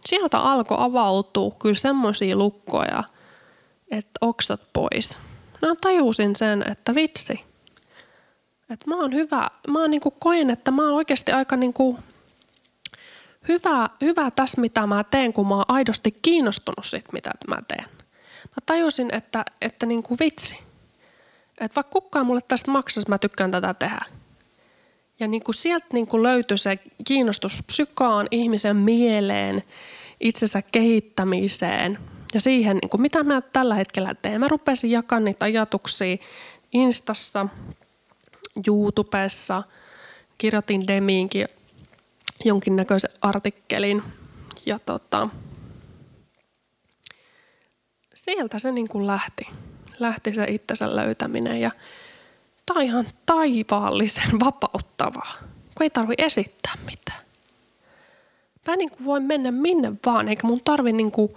sieltä 0.05 0.39
alkoi 0.39 0.77
avautua 0.79 1.55
kyllä 1.59 1.75
semmoisia 1.75 2.35
lukkoja, 2.35 3.03
että 3.91 4.17
oksat 4.21 4.61
pois. 4.73 5.17
Mä 5.61 5.75
tajusin 5.81 6.35
sen, 6.35 6.71
että 6.71 6.95
vitsi, 6.95 7.43
että 8.69 8.87
mä 8.87 8.95
oon 8.95 9.13
hyvä, 9.13 9.49
mä 9.67 9.79
oon 9.79 9.91
niinku 9.91 10.11
koen, 10.11 10.49
että 10.49 10.71
mä 10.71 10.83
oon 10.83 10.93
oikeasti 10.93 11.31
aika 11.31 11.55
niinku 11.55 11.99
hyvä, 13.47 13.89
hyvä 14.01 14.31
tässä, 14.31 14.61
mitä 14.61 14.87
mä 14.87 15.03
teen, 15.03 15.33
kun 15.33 15.47
mä 15.47 15.55
oon 15.55 15.65
aidosti 15.67 16.11
kiinnostunut 16.21 16.85
siitä, 16.85 17.09
mitä 17.13 17.31
mä 17.47 17.57
teen. 17.67 17.85
Mä 18.43 18.61
tajusin, 18.65 19.15
että, 19.15 19.45
että 19.61 19.85
niin 19.85 20.03
kuin 20.03 20.19
vitsi. 20.19 20.64
Että 21.61 21.75
vaikka 21.75 22.01
kukaan 22.01 22.25
mulle 22.25 22.41
tästä 22.47 22.71
maksaisi, 22.71 23.09
mä 23.09 23.17
tykkään 23.17 23.51
tätä 23.51 23.73
tehdä. 23.73 24.05
Ja 25.19 25.27
niin 25.27 25.43
kuin 25.43 25.55
sieltä 25.55 25.85
niin 25.93 26.07
kuin 26.07 26.23
löytyi 26.23 26.57
se 26.57 26.79
kiinnostus 27.07 27.63
psykaan, 27.67 28.27
ihmisen 28.31 28.77
mieleen, 28.77 29.63
itsensä 30.19 30.61
kehittämiseen 30.71 31.99
ja 32.33 32.41
siihen, 32.41 32.77
niin 32.81 32.89
kuin 32.89 33.01
mitä 33.01 33.23
mä 33.23 33.41
tällä 33.41 33.75
hetkellä 33.75 34.15
teen. 34.15 34.39
Mä 34.39 34.47
rupesin 34.47 34.91
jakamaan 34.91 35.25
niitä 35.25 35.45
ajatuksia 35.45 36.17
Instassa, 36.73 37.47
YouTubessa, 38.67 39.63
kirjoitin 40.37 40.87
Demiinkin 40.87 41.47
jonkinnäköisen 42.45 43.11
artikkelin 43.21 44.03
ja 44.65 44.79
tota, 44.79 45.29
sieltä 48.15 48.59
se 48.59 48.71
niin 48.71 48.87
kuin 48.87 49.07
lähti. 49.07 49.47
Lähti 49.99 50.33
se 50.33 50.45
itsensä 50.49 50.95
löytäminen 50.95 51.61
ja 51.61 51.71
tämä 52.65 52.79
on 52.79 52.85
ihan 52.85 53.07
taivaallisen 53.25 54.39
vapauttavaa, 54.45 55.33
kun 55.75 55.83
ei 55.83 55.89
tarvi 55.89 56.13
esittää 56.17 56.73
mitään. 56.85 57.25
Mä 58.67 58.75
niin 58.75 58.91
kuin 58.91 59.05
voin 59.05 59.23
mennä 59.23 59.51
minne 59.51 59.93
vaan, 60.05 60.27
eikä 60.27 60.47
mun 60.47 60.61
tarvi 60.63 60.91
niin 60.91 61.11
kuin 61.11 61.31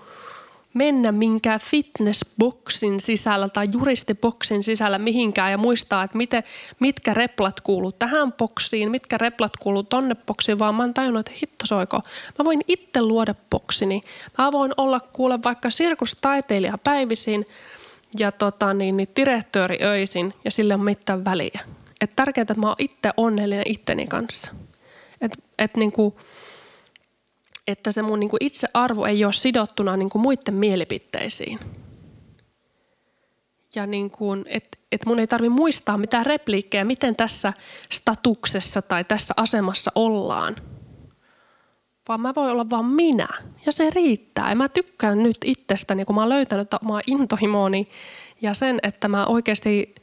mennä 0.75 1.13
minkään 1.13 1.61
fitnessboksin 1.61 3.01
sisällä 3.01 3.49
tai 3.49 3.69
juristiboksin 3.73 4.63
sisällä 4.63 4.99
mihinkään 4.99 5.51
ja 5.51 5.59
muistaa, 5.59 6.03
että 6.03 6.17
miten, 6.17 6.43
mitkä 6.81 7.15
replat 7.15 7.61
kuuluu 7.61 7.93
tähän 7.93 8.33
boksiin, 8.33 8.91
mitkä 8.91 9.19
replat 9.19 9.57
kuuluu 9.57 9.83
tonne 9.83 10.15
boksiin, 10.15 10.59
vaan 10.59 10.75
mä 10.75 10.83
oon 10.83 10.95
tajunnut, 10.95 11.21
että 11.21 11.39
hitto 11.43 11.67
soiko. 11.67 11.97
Mä 12.39 12.45
voin 12.45 12.61
itse 12.69 13.03
luoda 13.03 13.35
boksini. 13.51 14.03
Mä 14.39 14.53
voin 14.53 14.73
olla 14.77 15.01
kuule 15.01 15.39
vaikka 15.45 15.71
sirkustaiteilija 15.71 16.79
päivisin 16.79 17.47
ja 18.19 18.33
tota, 18.33 18.75
niin, 18.75 18.97
niin, 18.97 19.09
direktööri 19.17 19.79
öisin 19.83 20.35
ja 20.45 20.51
sille 20.51 20.75
on 20.75 20.85
mitään 20.85 21.25
väliä. 21.25 21.61
Et 22.01 22.17
tärkeää, 22.17 22.43
että 22.43 22.55
mä 22.55 22.67
oon 22.67 22.77
itse 22.79 23.11
onnellinen 23.17 23.71
itteni 23.71 24.07
kanssa. 24.07 24.51
Et, 25.21 25.39
et 25.59 25.77
niin 25.77 25.93
kuin, 25.93 26.15
että 27.67 27.93
se 27.93 28.03
mun 28.03 28.21
niin 28.21 28.31
kuin 28.31 28.45
itsearvo 28.45 29.05
ei 29.05 29.25
ole 29.25 29.33
sidottuna 29.33 29.97
niin 29.97 30.11
kuin 30.11 30.23
muiden 30.23 30.55
mielipiteisiin. 30.55 31.59
Ja 33.75 33.87
niin 33.87 34.11
kuin, 34.11 34.45
että 34.49 34.79
et 34.93 35.07
mun 35.07 35.19
ei 35.19 35.27
tarvi 35.27 35.49
muistaa 35.49 35.99
mitään 35.99 36.27
repliikkejä, 36.27 36.85
miten 36.85 37.17
tässä 37.17 37.53
statuksessa 37.93 38.83
tai 38.83 39.05
tässä 39.05 39.35
asemassa 39.37 39.93
ollaan. 39.95 40.57
Vaan 42.09 42.21
mä 42.21 42.33
voin 42.37 42.51
olla 42.51 42.71
vaan 42.71 42.85
minä. 42.85 43.29
Ja 43.67 43.73
se 43.73 43.91
riittää. 43.91 44.51
Ja 44.51 44.57
mä 44.57 44.69
tykkään 44.69 45.23
nyt 45.23 45.37
itsestäni, 45.45 46.05
kun 46.05 46.15
mä 46.15 46.21
oon 46.21 46.29
löytänyt 46.29 46.75
omaa 46.75 47.01
intohimooni 47.07 47.89
ja 48.43 48.55
sen, 48.55 48.79
että 48.83 49.09
mä 49.09 49.27
oikeasti 49.27 49.95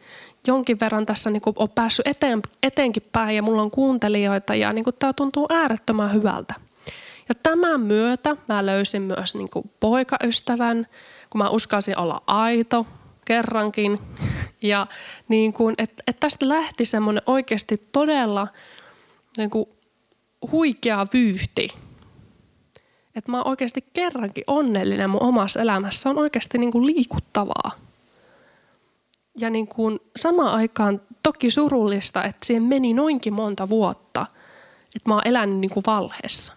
jonkin 0.47 0.79
verran 0.79 1.05
tässä 1.05 1.29
niin 1.29 1.41
kuin 1.41 1.55
päässyt 1.75 2.07
eteen, 2.07 2.41
eteenkin 2.63 3.03
päin 3.11 3.35
ja 3.35 3.41
mulla 3.41 3.61
on 3.61 3.71
kuuntelijoita 3.71 4.55
ja 4.55 4.73
niin 4.73 4.83
kuin 4.83 4.95
tämä 4.99 5.13
tuntuu 5.13 5.47
äärettömän 5.49 6.13
hyvältä. 6.13 6.53
Ja 7.29 7.35
tämän 7.43 7.81
myötä 7.81 8.35
mä 8.47 8.65
löysin 8.65 9.01
myös 9.01 9.35
niin 9.35 9.49
kuin 9.49 9.71
poikaystävän, 9.79 10.87
kun 11.29 11.39
mä 11.39 11.49
uskalsin 11.49 11.99
olla 11.99 12.21
aito 12.27 12.85
kerrankin. 13.25 13.99
Ja 14.61 14.87
niin 15.27 15.53
kuin, 15.53 15.75
että, 15.77 16.03
että 16.07 16.19
tästä 16.19 16.49
lähti 16.49 16.85
semmoinen 16.85 17.23
oikeasti 17.25 17.89
todella 17.91 18.47
niin 19.37 19.49
kuin 19.49 19.65
huikea 20.51 21.05
vyyhti. 21.13 21.67
Että 23.15 23.31
mä 23.31 23.37
oon 23.37 23.47
oikeasti 23.47 23.85
kerrankin 23.93 24.43
onnellinen 24.47 25.09
mun 25.09 25.23
omassa 25.23 25.61
elämässä. 25.61 26.09
on 26.09 26.17
oikeasti 26.17 26.57
niin 26.57 26.71
kuin 26.71 26.85
liikuttavaa. 26.85 27.71
Ja 29.37 29.49
niin 29.49 29.67
kuin 29.67 29.99
samaan 30.15 30.53
aikaan 30.55 31.01
toki 31.23 31.51
surullista, 31.51 32.23
että 32.23 32.45
siihen 32.45 32.63
meni 32.63 32.93
noinkin 32.93 33.33
monta 33.33 33.69
vuotta, 33.69 34.25
että 34.95 35.09
mä 35.09 35.13
oon 35.13 35.27
elänyt 35.27 35.59
niin 35.59 35.71
kuin 35.71 35.83
valheessa. 35.87 36.53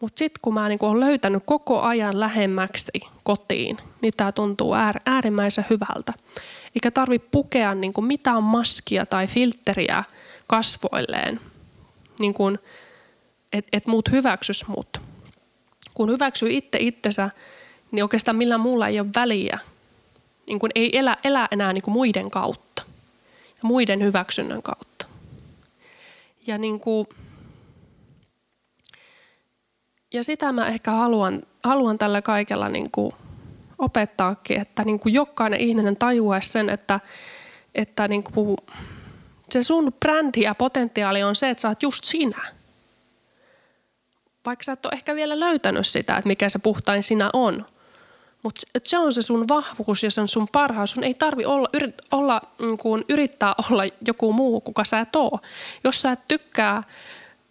Mutta 0.00 0.18
sitten 0.18 0.40
kun 0.42 0.54
mä 0.54 0.68
niinku 0.68 0.86
olen 0.86 1.00
löytänyt 1.00 1.42
koko 1.46 1.80
ajan 1.80 2.20
lähemmäksi 2.20 2.92
kotiin, 3.22 3.76
niin 4.02 4.12
tämä 4.16 4.32
tuntuu 4.32 4.74
äär, 4.74 5.00
äärimmäisen 5.06 5.66
hyvältä. 5.70 6.12
Eikä 6.74 6.90
tarvi 6.90 7.18
pukea 7.18 7.74
niinku 7.74 8.00
mitään 8.02 8.42
maskia 8.42 9.06
tai 9.06 9.26
filtteriä 9.26 10.04
kasvoilleen, 10.46 11.40
niin 12.18 12.34
että 13.52 13.68
et 13.72 13.86
muut 13.86 14.10
hyväksys 14.10 14.68
mut. 14.68 15.00
Kun 15.94 16.10
hyväksyy 16.10 16.50
itse 16.50 16.78
itsensä, 16.80 17.30
niin 17.90 18.02
oikeastaan 18.02 18.36
millään 18.36 18.60
muulla 18.60 18.88
ei 18.88 19.00
ole 19.00 19.08
väliä. 19.14 19.58
Niin 20.46 20.58
kun 20.58 20.70
ei 20.74 20.98
elä, 20.98 21.16
elä 21.24 21.48
enää 21.50 21.72
niin 21.72 21.82
muiden 21.86 22.30
kautta 22.30 22.82
ja 23.48 23.60
muiden 23.62 24.02
hyväksynnän 24.02 24.62
kautta. 24.62 25.06
Ja 26.46 26.58
niin 26.58 26.80
kuin, 26.80 27.06
ja 30.12 30.24
sitä 30.24 30.52
mä 30.52 30.66
ehkä 30.66 30.90
haluan, 30.90 31.42
haluan 31.64 31.98
tällä 31.98 32.22
kaikella 32.22 32.68
niin 32.68 32.90
kuin 32.90 33.12
opettaakin, 33.78 34.60
että 34.60 34.84
niin 34.84 35.00
kuin 35.00 35.14
jokainen 35.14 35.60
ihminen 35.60 35.96
tajuaisi 35.96 36.48
sen, 36.48 36.70
että, 36.70 37.00
että 37.74 38.08
niin 38.08 38.22
kuin 38.22 38.56
se 39.50 39.62
sun 39.62 39.92
brändi 40.00 40.40
ja 40.40 40.54
potentiaali 40.54 41.22
on 41.22 41.36
se, 41.36 41.50
että 41.50 41.60
sä 41.60 41.68
oot 41.68 41.82
just 41.82 42.04
sinä. 42.04 42.40
Vaikka 44.46 44.64
sä 44.64 44.72
et 44.72 44.86
ole 44.86 44.92
ehkä 44.92 45.14
vielä 45.14 45.40
löytänyt 45.40 45.86
sitä, 45.86 46.16
että 46.16 46.28
mikä 46.28 46.48
se 46.48 46.58
puhtain 46.58 47.02
sinä 47.02 47.30
on. 47.32 47.66
Mutta 48.42 48.60
se 48.84 48.98
on 48.98 49.12
se 49.12 49.22
sun 49.22 49.48
vahvuus 49.48 50.02
ja 50.02 50.10
se 50.10 50.20
on 50.20 50.28
sun 50.28 50.48
parhaus. 50.52 50.90
Sun 50.90 51.04
ei 51.04 51.14
tarvi 51.14 51.44
olla, 51.44 51.68
yrit, 51.72 51.94
olla 52.12 52.42
niin 52.58 52.78
kuin 52.78 53.04
yrittää 53.08 53.54
olla 53.70 53.82
joku 54.06 54.32
muu, 54.32 54.60
kuka 54.60 54.84
sä 54.84 55.00
et 55.00 55.16
oo. 55.16 55.40
Jos 55.84 56.00
sä 56.00 56.12
et 56.12 56.28
tykkää 56.28 56.82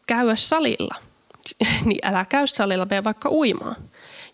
käydä 0.08 0.36
salilla– 0.36 0.96
niin 1.86 2.00
älä 2.04 2.26
käy 2.26 2.48
salilla, 2.48 2.86
mene 2.86 3.04
vaikka 3.04 3.30
uimaan. 3.30 3.76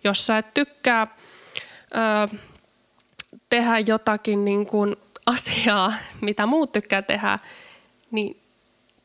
Jos 0.04 0.28
sä 0.28 0.38
et 0.38 0.54
tykkää 0.54 1.08
ö, 2.32 2.38
tehdä 3.50 3.80
jotakin 3.80 4.45
niin 4.45 4.65
kuin 4.65 4.95
asiaa, 5.26 5.93
mitä 6.22 6.45
muut 6.45 6.72
tykkää 6.72 7.02
tehdä, 7.02 7.39
niin 8.12 8.41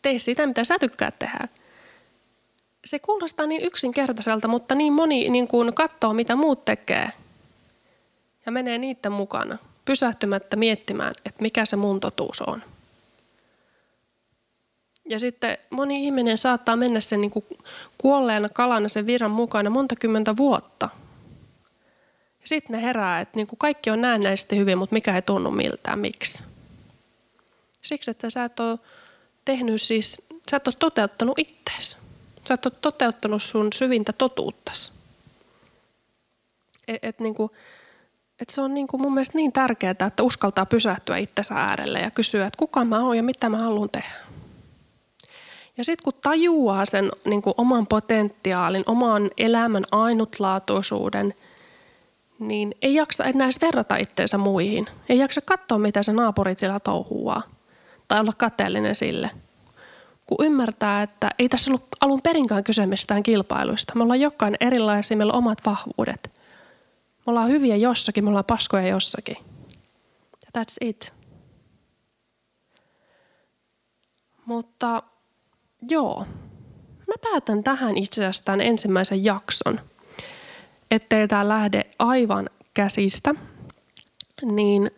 tee 0.03 0.19
sitä, 0.19 0.47
mitä 0.47 0.65
sä 0.65 0.79
tykkää 0.79 1.11
tehdä. 1.11 1.49
Se 2.85 2.99
kuulostaa 2.99 3.47
niin 3.47 3.63
yksinkertaiselta, 3.63 4.49
mutta 4.49 4.75
niin 4.75 4.93
moni 4.93 5.31
niin 5.31 5.49
kuin 5.49 5.75
katsoo, 5.75 6.13
mitä 6.13 6.37
muut 6.37 6.65
tekee 6.65 7.09
ja 8.47 8.53
menee 8.53 8.79
niiden 8.79 9.13
mukana, 9.13 9.59
pysähtymättä 9.85 10.57
miettimään, 10.57 11.15
että 11.25 11.43
mikä 11.43 11.65
se 11.65 11.77
mun 11.77 12.01
totuus 12.01 12.43
on. 12.43 12.63
Ja 15.09 15.19
sitten 15.19 15.59
moni 15.71 16.05
ihminen 16.05 16.39
saattaa 16.39 16.77
mennä 16.77 17.01
sen 17.01 17.21
niin 17.21 17.31
kuin 17.31 17.45
kuolleena 17.99 18.49
kalana 18.49 18.89
sen 18.89 19.07
virran 19.07 19.31
mukana 19.31 19.71
monta 19.71 19.97
kymmentä 19.97 20.37
vuotta. 20.37 20.89
Ja 22.41 22.49
sitten 22.49 22.77
ne 22.77 22.83
herää, 22.83 23.21
että 23.21 23.37
niin 23.37 23.47
kuin 23.47 23.59
kaikki 23.59 23.91
on 23.91 24.01
näennäisesti 24.01 24.57
hyvin, 24.57 24.79
mutta 24.79 24.95
mikä 24.95 25.15
ei 25.15 25.23
tunnu 25.23 25.51
miltään. 25.51 25.99
Miksi? 25.99 26.43
Siksi, 27.83 28.11
että 28.11 28.31
sä 28.31 28.45
et 28.45 28.61
ole 28.61 28.79
tehnyt 29.45 29.83
siis, 29.83 30.23
sä 30.51 30.57
et 30.57 30.69
ole 30.69 30.75
toteuttanut 30.79 31.39
ittees. 31.39 32.04
Sä 32.49 32.55
et 32.55 32.67
ole 32.67 32.75
toteuttanut 32.81 33.43
sun 33.43 33.73
syvintä 33.75 34.13
totuuttas. 34.13 34.93
Et, 36.89 36.99
et 37.05 37.21
niin 37.21 37.35
kuin, 37.35 37.51
et 38.41 38.51
se 38.51 38.61
on 38.61 38.75
niin 38.75 38.87
kuin 38.87 39.01
mun 39.01 39.15
mielestä 39.15 39.39
niin 39.39 39.53
tärkeää, 39.53 39.91
että 40.07 40.23
uskaltaa 40.23 40.67
pysähtyä 40.67 41.17
itsensä 41.17 41.55
äärelle 41.55 41.99
ja 41.99 42.11
kysyä, 42.11 42.47
että 42.47 42.59
kuka 42.59 42.85
mä 42.85 43.01
oon 43.01 43.17
ja 43.17 43.23
mitä 43.23 43.49
mä 43.49 43.59
haluan 43.59 43.89
tehdä. 43.93 44.15
Ja 45.77 45.85
sitten 45.85 46.05
kun 46.05 46.21
tajuaa 46.23 46.87
sen 46.87 47.11
niin 47.25 47.43
kuin 47.43 47.55
oman 47.57 47.87
potentiaalin, 47.87 48.85
oman 48.87 49.31
elämän 49.39 49.85
ainutlaatuisuuden, 49.91 51.35
niin 52.39 52.75
ei 52.83 52.95
jaksa 52.95 53.25
enää 53.25 53.47
edes 53.47 53.61
verrata 53.61 53.97
itseensä 53.97 54.39
muihin. 54.39 54.87
Ei 55.09 55.19
jaksa 55.19 55.41
katsoa, 55.41 55.79
mitä 55.79 56.03
se 56.03 56.13
naapuri 56.13 56.55
siellä 56.59 56.81
touhuaa. 56.81 57.43
Tai 58.09 58.21
olla 58.21 58.33
kateellinen 58.33 58.95
sille. 58.95 59.31
Kun 60.27 60.47
ymmärtää, 60.47 61.03
että 61.03 61.31
ei 61.39 61.49
tässä 61.49 61.71
ollut 61.71 61.87
alun 62.01 62.23
perinkään 62.23 62.65
kyse 62.65 62.87
mistään 62.87 63.23
kilpailuista. 63.23 63.93
Me 63.97 64.03
ollaan 64.03 64.21
jokainen 64.21 64.59
erilaisia, 64.61 65.17
meillä 65.17 65.33
on 65.33 65.39
omat 65.39 65.59
vahvuudet. 65.67 66.31
Me 67.27 67.31
ollaan 67.31 67.49
hyviä 67.49 67.77
jossakin, 67.77 68.25
me 68.25 68.29
ollaan 68.29 68.45
paskoja 68.45 68.89
jossakin. 68.89 69.37
That's 70.59 70.77
it. 70.81 71.13
Mutta 74.47 75.03
Joo. 75.89 76.27
Mä 77.07 77.15
päätän 77.31 77.65
tähän 77.65 77.97
itse 77.97 78.23
asiassa 78.23 78.45
tämän 78.45 78.61
ensimmäisen 78.61 79.25
jakson. 79.25 79.81
Ettei 80.91 81.29
tämä 81.29 81.49
lähde 81.49 81.83
aivan 81.99 82.51
käsistä. 82.75 83.35
Niin 84.43 84.91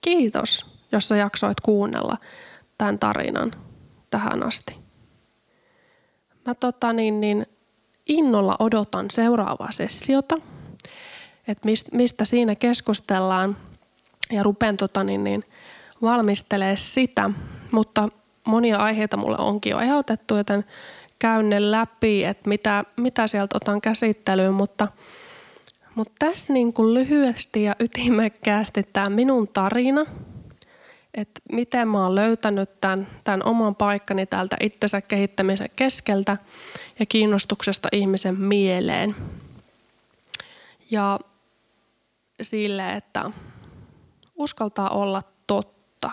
kiitos, 0.00 0.66
jos 0.92 1.08
sä 1.08 1.16
jaksoit 1.16 1.60
kuunnella 1.60 2.16
tämän 2.78 2.98
tarinan 2.98 3.52
tähän 4.12 4.42
asti. 4.42 4.76
Mä 6.46 6.54
tota 6.54 6.92
niin, 6.92 7.20
niin 7.20 7.46
innolla 8.06 8.56
odotan 8.58 9.06
seuraavaa 9.10 9.72
sessiota, 9.72 10.38
että 11.48 11.68
mistä 11.92 12.24
siinä 12.24 12.54
keskustellaan. 12.54 13.56
Ja 14.32 14.42
rupean 14.42 14.76
tota, 14.76 15.04
niin, 15.04 15.24
niin, 15.24 15.44
valmistelee 16.02 16.76
sitä, 16.76 17.30
mutta 17.72 18.08
monia 18.44 18.78
aiheita 18.78 19.16
mulle 19.16 19.36
onkin 19.38 19.70
jo 19.70 19.80
ehdotettu, 19.80 20.36
joten 20.36 20.64
käyn 21.18 21.50
ne 21.50 21.70
läpi, 21.70 22.24
että 22.24 22.48
mitä, 22.48 22.84
mitä 22.96 23.26
sieltä 23.26 23.56
otan 23.56 23.80
käsittelyyn, 23.80 24.54
mutta, 24.54 24.88
mutta 25.94 26.12
tässä 26.18 26.52
niin 26.52 26.72
kuin 26.72 26.94
lyhyesti 26.94 27.62
ja 27.62 27.76
ytimekkäästi 27.80 28.82
tämä 28.92 29.10
minun 29.10 29.48
tarina, 29.48 30.06
että 31.14 31.40
miten 31.52 31.88
mä 31.88 32.02
oon 32.02 32.14
löytänyt 32.14 32.80
tämän, 32.80 33.06
tämän 33.24 33.44
oman 33.44 33.74
paikkani 33.74 34.26
täältä 34.26 34.56
itsensä 34.60 35.00
kehittämisen 35.00 35.70
keskeltä 35.76 36.36
ja 36.98 37.06
kiinnostuksesta 37.06 37.88
ihmisen 37.92 38.40
mieleen. 38.40 39.16
Ja 40.90 41.20
sille, 42.42 42.92
että 42.92 43.30
uskaltaa 44.34 44.90
olla 44.90 45.22
totta. 45.46 46.10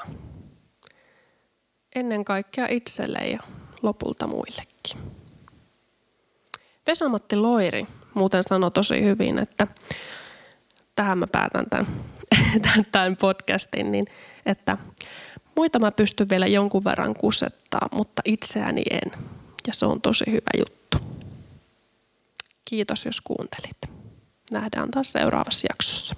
Ennen 1.95 2.25
kaikkea 2.25 2.67
itselle 2.69 3.19
ja 3.19 3.39
lopulta 3.81 4.27
muillekin. 4.27 4.99
Vesamatti 6.88 7.35
Loiri 7.35 7.88
muuten 8.13 8.43
sanoi 8.43 8.71
tosi 8.71 9.03
hyvin, 9.03 9.39
että 9.39 9.67
tähän 10.95 11.17
mä 11.17 11.27
päätän 11.27 11.69
tämän, 11.69 11.88
tämän 12.91 13.17
podcastin, 13.17 13.91
niin 13.91 14.05
että 14.45 14.77
muita 15.55 15.79
mä 15.79 15.91
pystyn 15.91 16.29
vielä 16.29 16.47
jonkun 16.47 16.83
verran 16.83 17.15
kusettaa, 17.15 17.89
mutta 17.91 18.21
itseäni 18.25 18.83
en. 18.91 19.12
Ja 19.67 19.73
se 19.73 19.85
on 19.85 20.01
tosi 20.01 20.23
hyvä 20.27 20.49
juttu. 20.57 20.97
Kiitos 22.65 23.05
jos 23.05 23.21
kuuntelit. 23.21 23.77
Nähdään 24.51 24.91
taas 24.91 25.12
seuraavassa 25.12 25.67
jaksossa. 25.69 26.15